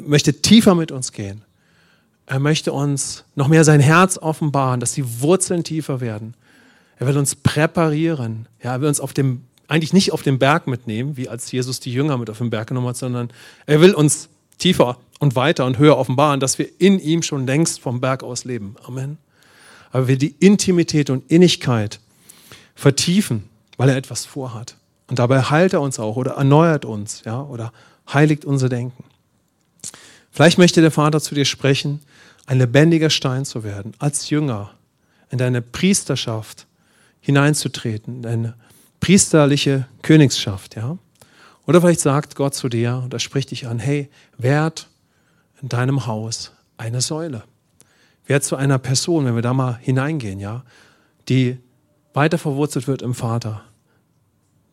möchte 0.00 0.40
tiefer 0.40 0.76
mit 0.76 0.92
uns 0.92 1.10
gehen. 1.10 1.42
Er 2.26 2.38
möchte 2.38 2.72
uns 2.72 3.24
noch 3.34 3.48
mehr 3.48 3.64
sein 3.64 3.80
Herz 3.80 4.18
offenbaren, 4.18 4.78
dass 4.78 4.92
die 4.92 5.20
Wurzeln 5.20 5.64
tiefer 5.64 6.00
werden. 6.00 6.34
Er 6.96 7.08
will 7.08 7.18
uns 7.18 7.34
präparieren. 7.34 8.46
Ja, 8.62 8.74
er 8.74 8.80
will 8.80 8.88
uns 8.88 9.00
auf 9.00 9.12
dem 9.12 9.42
eigentlich 9.66 9.92
nicht 9.92 10.12
auf 10.12 10.22
den 10.22 10.38
Berg 10.38 10.68
mitnehmen, 10.68 11.16
wie 11.16 11.28
als 11.28 11.50
Jesus 11.50 11.80
die 11.80 11.92
Jünger 11.92 12.18
mit 12.18 12.30
auf 12.30 12.38
den 12.38 12.50
Berg 12.50 12.68
genommen 12.68 12.86
hat, 12.86 12.96
sondern 12.96 13.30
er 13.66 13.80
will 13.80 13.94
uns 13.94 14.28
tiefer 14.58 14.98
und 15.18 15.34
weiter 15.34 15.66
und 15.66 15.78
höher 15.78 15.98
offenbaren, 15.98 16.38
dass 16.38 16.58
wir 16.58 16.68
in 16.78 17.00
ihm 17.00 17.22
schon 17.22 17.46
längst 17.46 17.80
vom 17.80 18.00
Berg 18.00 18.22
aus 18.22 18.44
leben. 18.44 18.76
Amen. 18.86 19.18
Aber 19.90 20.06
wir 20.06 20.18
die 20.18 20.36
Intimität 20.38 21.10
und 21.10 21.28
Innigkeit 21.30 21.98
vertiefen, 22.82 23.48
weil 23.76 23.88
er 23.88 23.96
etwas 23.96 24.26
vorhat. 24.26 24.76
Und 25.06 25.20
dabei 25.20 25.40
heilt 25.42 25.72
er 25.72 25.80
uns 25.80 26.00
auch 26.00 26.16
oder 26.16 26.32
erneuert 26.32 26.84
uns, 26.84 27.22
ja, 27.24 27.40
oder 27.40 27.72
heiligt 28.12 28.44
unser 28.44 28.68
Denken. 28.68 29.04
Vielleicht 30.32 30.58
möchte 30.58 30.80
der 30.80 30.90
Vater 30.90 31.20
zu 31.20 31.36
dir 31.36 31.44
sprechen, 31.44 32.00
ein 32.46 32.58
lebendiger 32.58 33.08
Stein 33.08 33.44
zu 33.44 33.62
werden, 33.62 33.92
als 34.00 34.30
Jünger 34.30 34.70
in 35.30 35.38
deine 35.38 35.62
Priesterschaft 35.62 36.66
hineinzutreten, 37.20 38.16
in 38.16 38.22
deine 38.22 38.54
priesterliche 38.98 39.86
Königsschaft, 40.02 40.74
ja? 40.74 40.98
Oder 41.68 41.80
vielleicht 41.80 42.00
sagt 42.00 42.34
Gott 42.34 42.56
zu 42.56 42.68
dir, 42.68 43.00
und 43.04 43.14
er 43.14 43.20
spricht 43.20 43.52
dich 43.52 43.68
an, 43.68 43.78
hey, 43.78 44.10
werd 44.38 44.88
in 45.62 45.68
deinem 45.68 46.06
Haus 46.06 46.50
eine 46.76 47.00
Säule. 47.00 47.44
Werd 48.26 48.42
zu 48.42 48.56
einer 48.56 48.78
Person, 48.78 49.24
wenn 49.24 49.36
wir 49.36 49.42
da 49.42 49.54
mal 49.54 49.78
hineingehen, 49.80 50.40
ja, 50.40 50.64
die 51.28 51.58
weiter 52.14 52.38
verwurzelt 52.38 52.86
wird 52.88 53.02
im 53.02 53.14
Vater, 53.14 53.62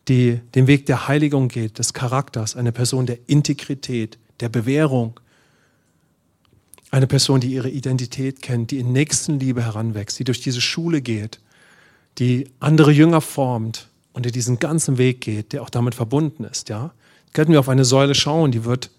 die 0.08 0.40
den 0.54 0.66
Weg 0.66 0.86
der 0.86 1.08
Heiligung 1.08 1.48
geht, 1.48 1.78
des 1.78 1.92
Charakters, 1.92 2.56
eine 2.56 2.72
Person 2.72 3.06
der 3.06 3.18
Integrität, 3.26 4.18
der 4.40 4.48
Bewährung, 4.48 5.18
eine 6.90 7.06
Person, 7.06 7.40
die 7.40 7.52
ihre 7.52 7.70
Identität 7.70 8.42
kennt, 8.42 8.70
die 8.72 8.78
in 8.78 8.92
Nächstenliebe 8.92 9.62
heranwächst, 9.62 10.18
die 10.18 10.24
durch 10.24 10.40
diese 10.40 10.60
Schule 10.60 11.02
geht, 11.02 11.40
die 12.18 12.50
andere 12.58 12.90
Jünger 12.90 13.20
formt, 13.20 13.90
und 14.12 14.24
der 14.24 14.32
diesen 14.32 14.58
ganzen 14.58 14.98
Weg 14.98 15.20
geht, 15.20 15.52
der 15.52 15.62
auch 15.62 15.70
damit 15.70 15.94
verbunden 15.94 16.44
ist, 16.44 16.68
ja, 16.68 16.92
könnten 17.32 17.52
wir 17.52 17.60
auf 17.60 17.68
eine 17.68 17.84
Säule 17.84 18.14
schauen, 18.14 18.50
die 18.50 18.64
wird, 18.64 18.90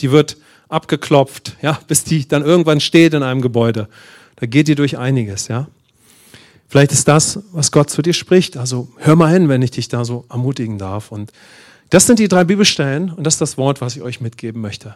die 0.00 0.10
wird 0.10 0.36
abgeklopft, 0.68 1.56
ja, 1.62 1.80
bis 1.88 2.04
die 2.04 2.28
dann 2.28 2.44
irgendwann 2.44 2.80
steht 2.80 3.14
in 3.14 3.22
einem 3.22 3.40
Gebäude. 3.40 3.88
Da 4.36 4.46
geht 4.46 4.68
die 4.68 4.74
durch 4.74 4.98
einiges, 4.98 5.48
ja. 5.48 5.68
Vielleicht 6.70 6.92
ist 6.92 7.08
das, 7.08 7.40
was 7.50 7.72
Gott 7.72 7.90
zu 7.90 8.00
dir 8.00 8.12
spricht. 8.12 8.56
Also 8.56 8.88
hör 8.98 9.16
mal 9.16 9.32
hin, 9.32 9.48
wenn 9.48 9.60
ich 9.60 9.72
dich 9.72 9.88
da 9.88 10.04
so 10.04 10.24
ermutigen 10.30 10.78
darf. 10.78 11.10
Und 11.10 11.32
das 11.90 12.06
sind 12.06 12.20
die 12.20 12.28
drei 12.28 12.44
Bibelstellen 12.44 13.10
und 13.10 13.24
das 13.24 13.34
ist 13.34 13.40
das 13.40 13.58
Wort, 13.58 13.80
was 13.80 13.96
ich 13.96 14.02
euch 14.02 14.20
mitgeben 14.20 14.62
möchte. 14.62 14.94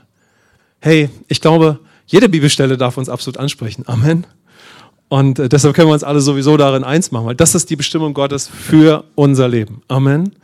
Hey, 0.78 1.10
ich 1.26 1.40
glaube, 1.40 1.80
jede 2.06 2.28
Bibelstelle 2.28 2.76
darf 2.76 2.96
uns 2.96 3.08
absolut 3.08 3.38
ansprechen. 3.38 3.82
Amen. 3.88 4.24
Und 5.08 5.40
äh, 5.40 5.48
deshalb 5.48 5.74
können 5.74 5.88
wir 5.88 5.94
uns 5.94 6.04
alle 6.04 6.20
sowieso 6.20 6.56
darin 6.56 6.84
eins 6.84 7.10
machen, 7.10 7.26
weil 7.26 7.34
das 7.34 7.56
ist 7.56 7.68
die 7.70 7.76
Bestimmung 7.76 8.14
Gottes 8.14 8.46
für 8.46 9.02
unser 9.16 9.48
Leben. 9.48 9.82
Amen. 9.88 10.36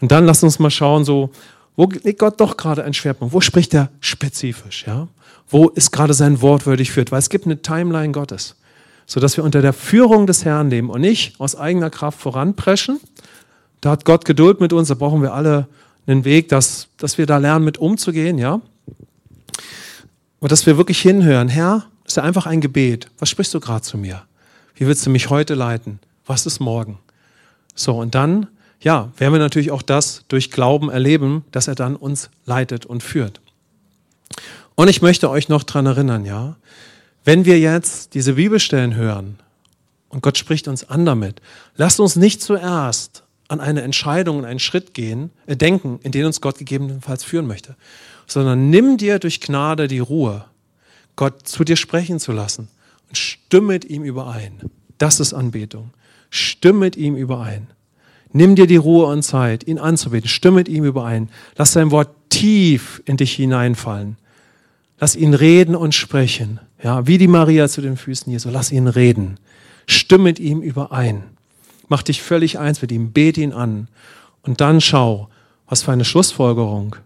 Und 0.00 0.10
dann 0.10 0.26
lasst 0.26 0.42
uns 0.42 0.58
mal 0.58 0.70
schauen, 0.70 1.04
so, 1.04 1.30
wo 1.76 1.88
legt 2.02 2.18
Gott 2.18 2.40
doch 2.40 2.56
gerade 2.56 2.82
einen 2.82 2.94
Schwerpunkt? 2.94 3.32
Wo 3.32 3.40
spricht 3.40 3.72
er 3.74 3.90
spezifisch? 4.00 4.86
Ja? 4.88 5.06
Wo 5.48 5.68
ist 5.68 5.92
gerade 5.92 6.14
sein 6.14 6.42
Wort 6.42 6.66
würdig 6.66 6.90
führt? 6.90 7.12
Weil 7.12 7.20
es 7.20 7.28
gibt 7.28 7.46
eine 7.46 7.62
Timeline 7.62 8.10
Gottes, 8.10 8.56
sodass 9.06 9.36
wir 9.36 9.44
unter 9.44 9.62
der 9.62 9.72
Führung 9.72 10.26
des 10.26 10.44
Herrn 10.44 10.70
leben 10.70 10.90
und 10.90 11.00
nicht 11.00 11.40
aus 11.40 11.56
eigener 11.56 11.90
Kraft 11.90 12.20
voranpreschen. 12.20 13.00
Da 13.80 13.90
hat 13.90 14.04
Gott 14.04 14.24
Geduld 14.24 14.60
mit 14.60 14.72
uns, 14.72 14.88
da 14.88 14.94
brauchen 14.94 15.22
wir 15.22 15.34
alle 15.34 15.68
einen 16.06 16.24
Weg, 16.24 16.48
dass, 16.48 16.88
dass 16.96 17.18
wir 17.18 17.26
da 17.26 17.38
lernen, 17.38 17.64
mit 17.64 17.78
umzugehen, 17.78 18.38
ja. 18.38 18.60
Und 20.40 20.52
dass 20.52 20.66
wir 20.66 20.76
wirklich 20.76 21.00
hinhören, 21.00 21.48
Herr, 21.48 21.86
ist 22.04 22.16
ja 22.16 22.22
einfach 22.22 22.46
ein 22.46 22.60
Gebet. 22.60 23.10
Was 23.18 23.30
sprichst 23.30 23.54
du 23.54 23.60
gerade 23.60 23.82
zu 23.82 23.96
mir? 23.96 24.22
Wie 24.74 24.86
willst 24.86 25.06
du 25.06 25.10
mich 25.10 25.30
heute 25.30 25.54
leiten? 25.54 26.00
Was 26.26 26.46
ist 26.46 26.60
morgen? 26.60 26.98
So, 27.74 27.94
und 27.98 28.14
dann 28.14 28.48
ja, 28.84 29.10
werden 29.16 29.32
wir 29.32 29.40
natürlich 29.40 29.70
auch 29.70 29.82
das 29.82 30.24
durch 30.28 30.50
Glauben 30.50 30.90
erleben, 30.90 31.44
dass 31.50 31.68
er 31.68 31.74
dann 31.74 31.96
uns 31.96 32.28
leitet 32.44 32.84
und 32.84 33.02
führt. 33.02 33.40
Und 34.74 34.88
ich 34.88 35.00
möchte 35.00 35.30
euch 35.30 35.48
noch 35.48 35.62
daran 35.62 35.86
erinnern, 35.86 36.26
ja, 36.26 36.56
wenn 37.24 37.44
wir 37.44 37.58
jetzt 37.58 38.14
diese 38.14 38.34
Bibelstellen 38.34 38.94
hören 38.94 39.38
und 40.08 40.22
Gott 40.22 40.38
spricht 40.38 40.68
uns 40.68 40.88
an 40.88 41.06
damit, 41.06 41.40
lasst 41.76 42.00
uns 42.00 42.16
nicht 42.16 42.42
zuerst 42.42 43.24
an 43.48 43.60
eine 43.60 43.82
Entscheidung 43.82 44.38
und 44.38 44.44
einen 44.44 44.58
Schritt 44.58 44.94
gehen, 44.94 45.30
äh, 45.46 45.56
denken, 45.56 46.00
in 46.02 46.12
den 46.12 46.26
uns 46.26 46.40
Gott 46.40 46.58
gegebenenfalls 46.58 47.24
führen 47.24 47.46
möchte, 47.46 47.76
sondern 48.26 48.70
nimm 48.70 48.96
dir 48.96 49.18
durch 49.18 49.40
Gnade 49.40 49.88
die 49.88 49.98
Ruhe, 49.98 50.44
Gott 51.16 51.46
zu 51.46 51.64
dir 51.64 51.76
sprechen 51.76 52.18
zu 52.18 52.32
lassen 52.32 52.68
und 53.08 53.18
stimme 53.18 53.68
mit 53.68 53.84
ihm 53.84 54.02
überein. 54.02 54.70
Das 54.98 55.20
ist 55.20 55.34
Anbetung. 55.34 55.90
Stimme 56.30 56.80
mit 56.80 56.96
ihm 56.96 57.16
überein. 57.16 57.68
Nimm 58.32 58.56
dir 58.56 58.66
die 58.66 58.76
Ruhe 58.76 59.06
und 59.06 59.22
Zeit, 59.22 59.66
ihn 59.66 59.78
anzubeten. 59.78 60.28
Stimme 60.28 60.56
mit 60.56 60.68
ihm 60.68 60.84
überein. 60.84 61.28
Lass 61.56 61.72
sein 61.72 61.90
Wort 61.92 62.10
tief 62.30 63.00
in 63.04 63.16
dich 63.16 63.34
hineinfallen. 63.34 64.16
Lass 64.98 65.16
ihn 65.16 65.34
reden 65.34 65.74
und 65.74 65.94
sprechen. 65.94 66.60
Ja, 66.82 67.06
wie 67.06 67.18
die 67.18 67.28
Maria 67.28 67.68
zu 67.68 67.80
den 67.80 67.96
Füßen 67.96 68.30
Jesu. 68.30 68.50
Lass 68.50 68.70
ihn 68.70 68.86
reden. 68.86 69.38
Stimme 69.86 70.24
mit 70.24 70.38
ihm 70.38 70.62
überein. 70.62 71.24
Mach 71.88 72.02
dich 72.02 72.22
völlig 72.22 72.58
eins 72.58 72.80
mit 72.80 72.92
ihm. 72.92 73.12
Bete 73.12 73.40
ihn 73.40 73.52
an. 73.52 73.88
Und 74.42 74.60
dann 74.60 74.80
schau, 74.80 75.28
was 75.66 75.82
für 75.82 75.92
eine 75.92 76.04
Schlussfolgerung. 76.04 76.96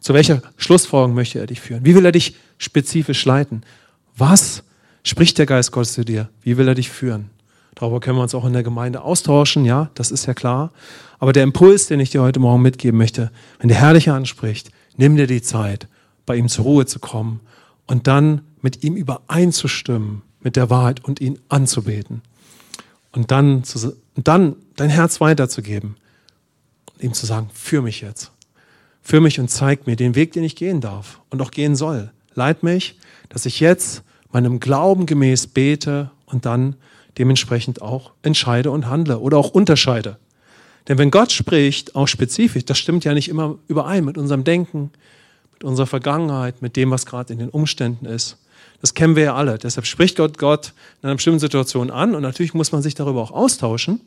Zu 0.00 0.14
welcher 0.14 0.42
Schlussfolgerung 0.56 1.14
möchte 1.14 1.38
er 1.38 1.46
dich 1.46 1.60
führen? 1.60 1.84
Wie 1.84 1.94
will 1.94 2.04
er 2.04 2.12
dich 2.12 2.36
spezifisch 2.58 3.24
leiten? 3.24 3.62
Was 4.16 4.62
spricht 5.04 5.38
der 5.38 5.46
Geist 5.46 5.72
Gottes 5.72 5.94
zu 5.94 6.04
dir? 6.04 6.28
Wie 6.42 6.56
will 6.56 6.68
er 6.68 6.74
dich 6.74 6.90
führen? 6.90 7.30
Darüber 7.74 8.00
können 8.00 8.18
wir 8.18 8.22
uns 8.22 8.34
auch 8.34 8.44
in 8.44 8.52
der 8.52 8.62
Gemeinde 8.62 9.02
austauschen, 9.02 9.64
ja, 9.64 9.90
das 9.94 10.10
ist 10.10 10.26
ja 10.26 10.34
klar. 10.34 10.72
Aber 11.18 11.32
der 11.32 11.42
Impuls, 11.42 11.86
den 11.86 12.00
ich 12.00 12.10
dir 12.10 12.22
heute 12.22 12.40
Morgen 12.40 12.62
mitgeben 12.62 12.98
möchte, 12.98 13.30
wenn 13.58 13.68
der 13.68 13.78
Herr 13.78 13.94
dich 13.94 14.10
anspricht, 14.10 14.70
nimm 14.96 15.16
dir 15.16 15.26
die 15.26 15.42
Zeit, 15.42 15.88
bei 16.26 16.36
ihm 16.36 16.48
zur 16.48 16.64
Ruhe 16.64 16.86
zu 16.86 16.98
kommen 16.98 17.40
und 17.86 18.06
dann 18.06 18.42
mit 18.60 18.84
ihm 18.84 18.96
übereinzustimmen 18.96 20.22
mit 20.40 20.56
der 20.56 20.70
Wahrheit 20.70 21.04
und 21.04 21.20
ihn 21.20 21.38
anzubeten. 21.48 22.22
Und 23.12 23.30
dann, 23.30 23.64
zu, 23.64 23.96
dann 24.16 24.56
dein 24.76 24.90
Herz 24.90 25.20
weiterzugeben 25.20 25.96
und 26.94 27.02
ihm 27.02 27.12
zu 27.12 27.26
sagen, 27.26 27.50
führ 27.52 27.82
mich 27.82 28.00
jetzt. 28.00 28.32
Führ 29.02 29.20
mich 29.20 29.40
und 29.40 29.48
zeig 29.48 29.86
mir 29.86 29.96
den 29.96 30.14
Weg, 30.14 30.32
den 30.32 30.44
ich 30.44 30.56
gehen 30.56 30.80
darf 30.80 31.20
und 31.30 31.42
auch 31.42 31.50
gehen 31.50 31.76
soll. 31.76 32.12
Leit 32.34 32.62
mich, 32.62 32.98
dass 33.28 33.46
ich 33.46 33.60
jetzt 33.60 34.02
meinem 34.30 34.60
Glauben 34.60 35.06
gemäß 35.06 35.48
bete 35.48 36.10
und 36.26 36.46
dann 36.46 36.76
dementsprechend 37.18 37.82
auch 37.82 38.12
entscheide 38.22 38.70
und 38.70 38.88
handle 38.88 39.18
oder 39.18 39.36
auch 39.36 39.50
unterscheide. 39.50 40.18
Denn 40.88 40.98
wenn 40.98 41.10
Gott 41.10 41.30
spricht, 41.30 41.94
auch 41.94 42.08
spezifisch, 42.08 42.64
das 42.64 42.78
stimmt 42.78 43.04
ja 43.04 43.14
nicht 43.14 43.28
immer 43.28 43.58
überein 43.68 44.04
mit 44.04 44.18
unserem 44.18 44.44
Denken, 44.44 44.90
mit 45.62 45.68
unserer 45.68 45.86
Vergangenheit, 45.86 46.60
mit 46.60 46.74
dem, 46.74 46.90
was 46.90 47.06
gerade 47.06 47.32
in 47.32 47.38
den 47.38 47.48
Umständen 47.48 48.04
ist. 48.04 48.36
Das 48.80 48.94
kennen 48.94 49.14
wir 49.14 49.22
ja 49.22 49.34
alle. 49.36 49.58
Deshalb 49.58 49.86
spricht 49.86 50.16
Gott 50.16 50.36
Gott 50.36 50.72
in 51.00 51.06
einer 51.06 51.14
bestimmten 51.14 51.38
Situation 51.38 51.92
an 51.92 52.16
und 52.16 52.22
natürlich 52.22 52.52
muss 52.52 52.72
man 52.72 52.82
sich 52.82 52.96
darüber 52.96 53.22
auch 53.22 53.30
austauschen. 53.30 54.00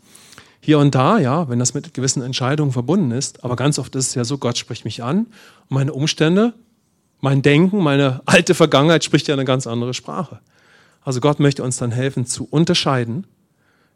Hier 0.59 0.79
und 0.79 0.93
da, 0.95 1.17
ja, 1.17 1.47
wenn 1.47 1.57
das 1.59 1.73
mit 1.73 1.93
gewissen 1.93 2.21
Entscheidungen 2.23 2.73
verbunden 2.73 3.11
ist. 3.11 3.45
Aber 3.45 3.55
ganz 3.55 3.79
oft 3.79 3.95
ist 3.95 4.09
es 4.09 4.15
ja 4.15 4.25
so, 4.25 4.37
Gott 4.37 4.57
spricht 4.57 4.83
mich 4.83 5.01
an 5.01 5.19
und 5.19 5.27
meine 5.69 5.93
Umstände, 5.93 6.53
mein 7.21 7.41
Denken, 7.41 7.81
meine 7.81 8.21
alte 8.25 8.53
Vergangenheit 8.53 9.05
spricht 9.05 9.29
ja 9.29 9.33
eine 9.33 9.45
ganz 9.45 9.65
andere 9.65 9.93
Sprache. 9.93 10.41
Also 11.03 11.21
Gott 11.21 11.39
möchte 11.39 11.63
uns 11.63 11.77
dann 11.77 11.91
helfen 11.91 12.25
zu 12.25 12.49
unterscheiden, 12.49 13.27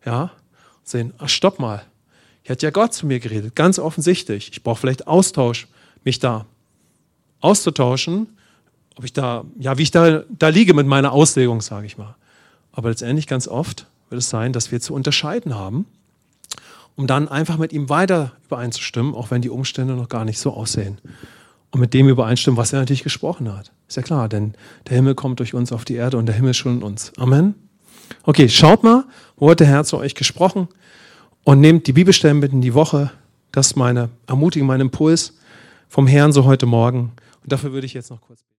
ja, 0.05 0.31
sehen, 0.85 1.13
ach 1.17 1.27
stopp 1.27 1.59
mal, 1.59 1.83
hier 2.43 2.53
hat 2.53 2.61
ja 2.61 2.69
Gott 2.69 2.93
zu 2.93 3.05
mir 3.05 3.19
geredet, 3.19 3.53
ganz 3.53 3.79
offensichtlich. 3.79 4.49
Ich 4.53 4.63
brauche 4.63 4.79
vielleicht 4.79 5.07
Austausch, 5.07 5.67
mich 6.05 6.19
da 6.19 6.45
auszutauschen, 7.41 8.27
ob 8.95 9.05
ich 9.05 9.13
da, 9.13 9.45
ja, 9.57 9.77
wie 9.77 9.83
ich 9.83 9.91
da, 9.91 10.23
da 10.29 10.49
liege 10.49 10.73
mit 10.73 10.87
meiner 10.87 11.11
Auslegung, 11.11 11.61
sage 11.61 11.85
ich 11.85 11.97
mal. 11.97 12.15
Aber 12.71 12.89
letztendlich 12.89 13.27
ganz 13.27 13.47
oft 13.47 13.87
wird 14.09 14.19
es 14.19 14.29
sein, 14.29 14.53
dass 14.53 14.71
wir 14.71 14.81
zu 14.81 14.93
unterscheiden 14.93 15.55
haben, 15.55 15.85
um 16.95 17.07
dann 17.07 17.27
einfach 17.27 17.57
mit 17.57 17.71
ihm 17.71 17.89
weiter 17.89 18.33
übereinzustimmen, 18.47 19.15
auch 19.15 19.31
wenn 19.31 19.41
die 19.41 19.49
Umstände 19.49 19.93
noch 19.93 20.09
gar 20.09 20.25
nicht 20.25 20.39
so 20.39 20.51
aussehen 20.53 20.97
und 21.71 21.79
mit 21.79 21.93
dem 21.93 22.09
übereinstimmen, 22.09 22.57
was 22.57 22.73
er 22.73 22.79
natürlich 22.79 23.03
gesprochen 23.03 23.55
hat. 23.55 23.71
Ist 23.87 23.97
ja 23.97 24.03
klar, 24.03 24.29
denn 24.29 24.53
der 24.87 24.95
Himmel 24.95 25.15
kommt 25.15 25.39
durch 25.39 25.53
uns 25.53 25.71
auf 25.71 25.85
die 25.85 25.95
Erde 25.95 26.17
und 26.17 26.25
der 26.25 26.35
Himmel 26.35 26.53
schon 26.53 26.77
in 26.77 26.83
uns. 26.83 27.11
Amen. 27.17 27.55
Okay, 28.23 28.49
schaut 28.49 28.83
mal, 28.83 29.05
wo 29.37 29.49
hat 29.49 29.59
der 29.59 29.67
Herr 29.67 29.83
zu 29.83 29.97
euch 29.97 30.15
gesprochen 30.15 30.67
und 31.43 31.61
nehmt 31.61 31.87
die 31.87 31.93
Bibelstellen 31.93 32.39
mit 32.39 32.51
in 32.51 32.61
die 32.61 32.73
Woche. 32.73 33.11
Das 33.51 33.67
ist 33.67 33.75
meine 33.75 34.09
Ermutigung, 34.27 34.67
mein 34.67 34.81
Impuls 34.81 35.37
vom 35.87 36.07
Herrn 36.07 36.31
so 36.31 36.45
heute 36.45 36.65
Morgen. 36.65 37.11
Dafür 37.49 37.73
würde 37.73 37.87
ich 37.87 37.93
jetzt 37.93 38.09
noch 38.11 38.21
kurz. 38.21 38.45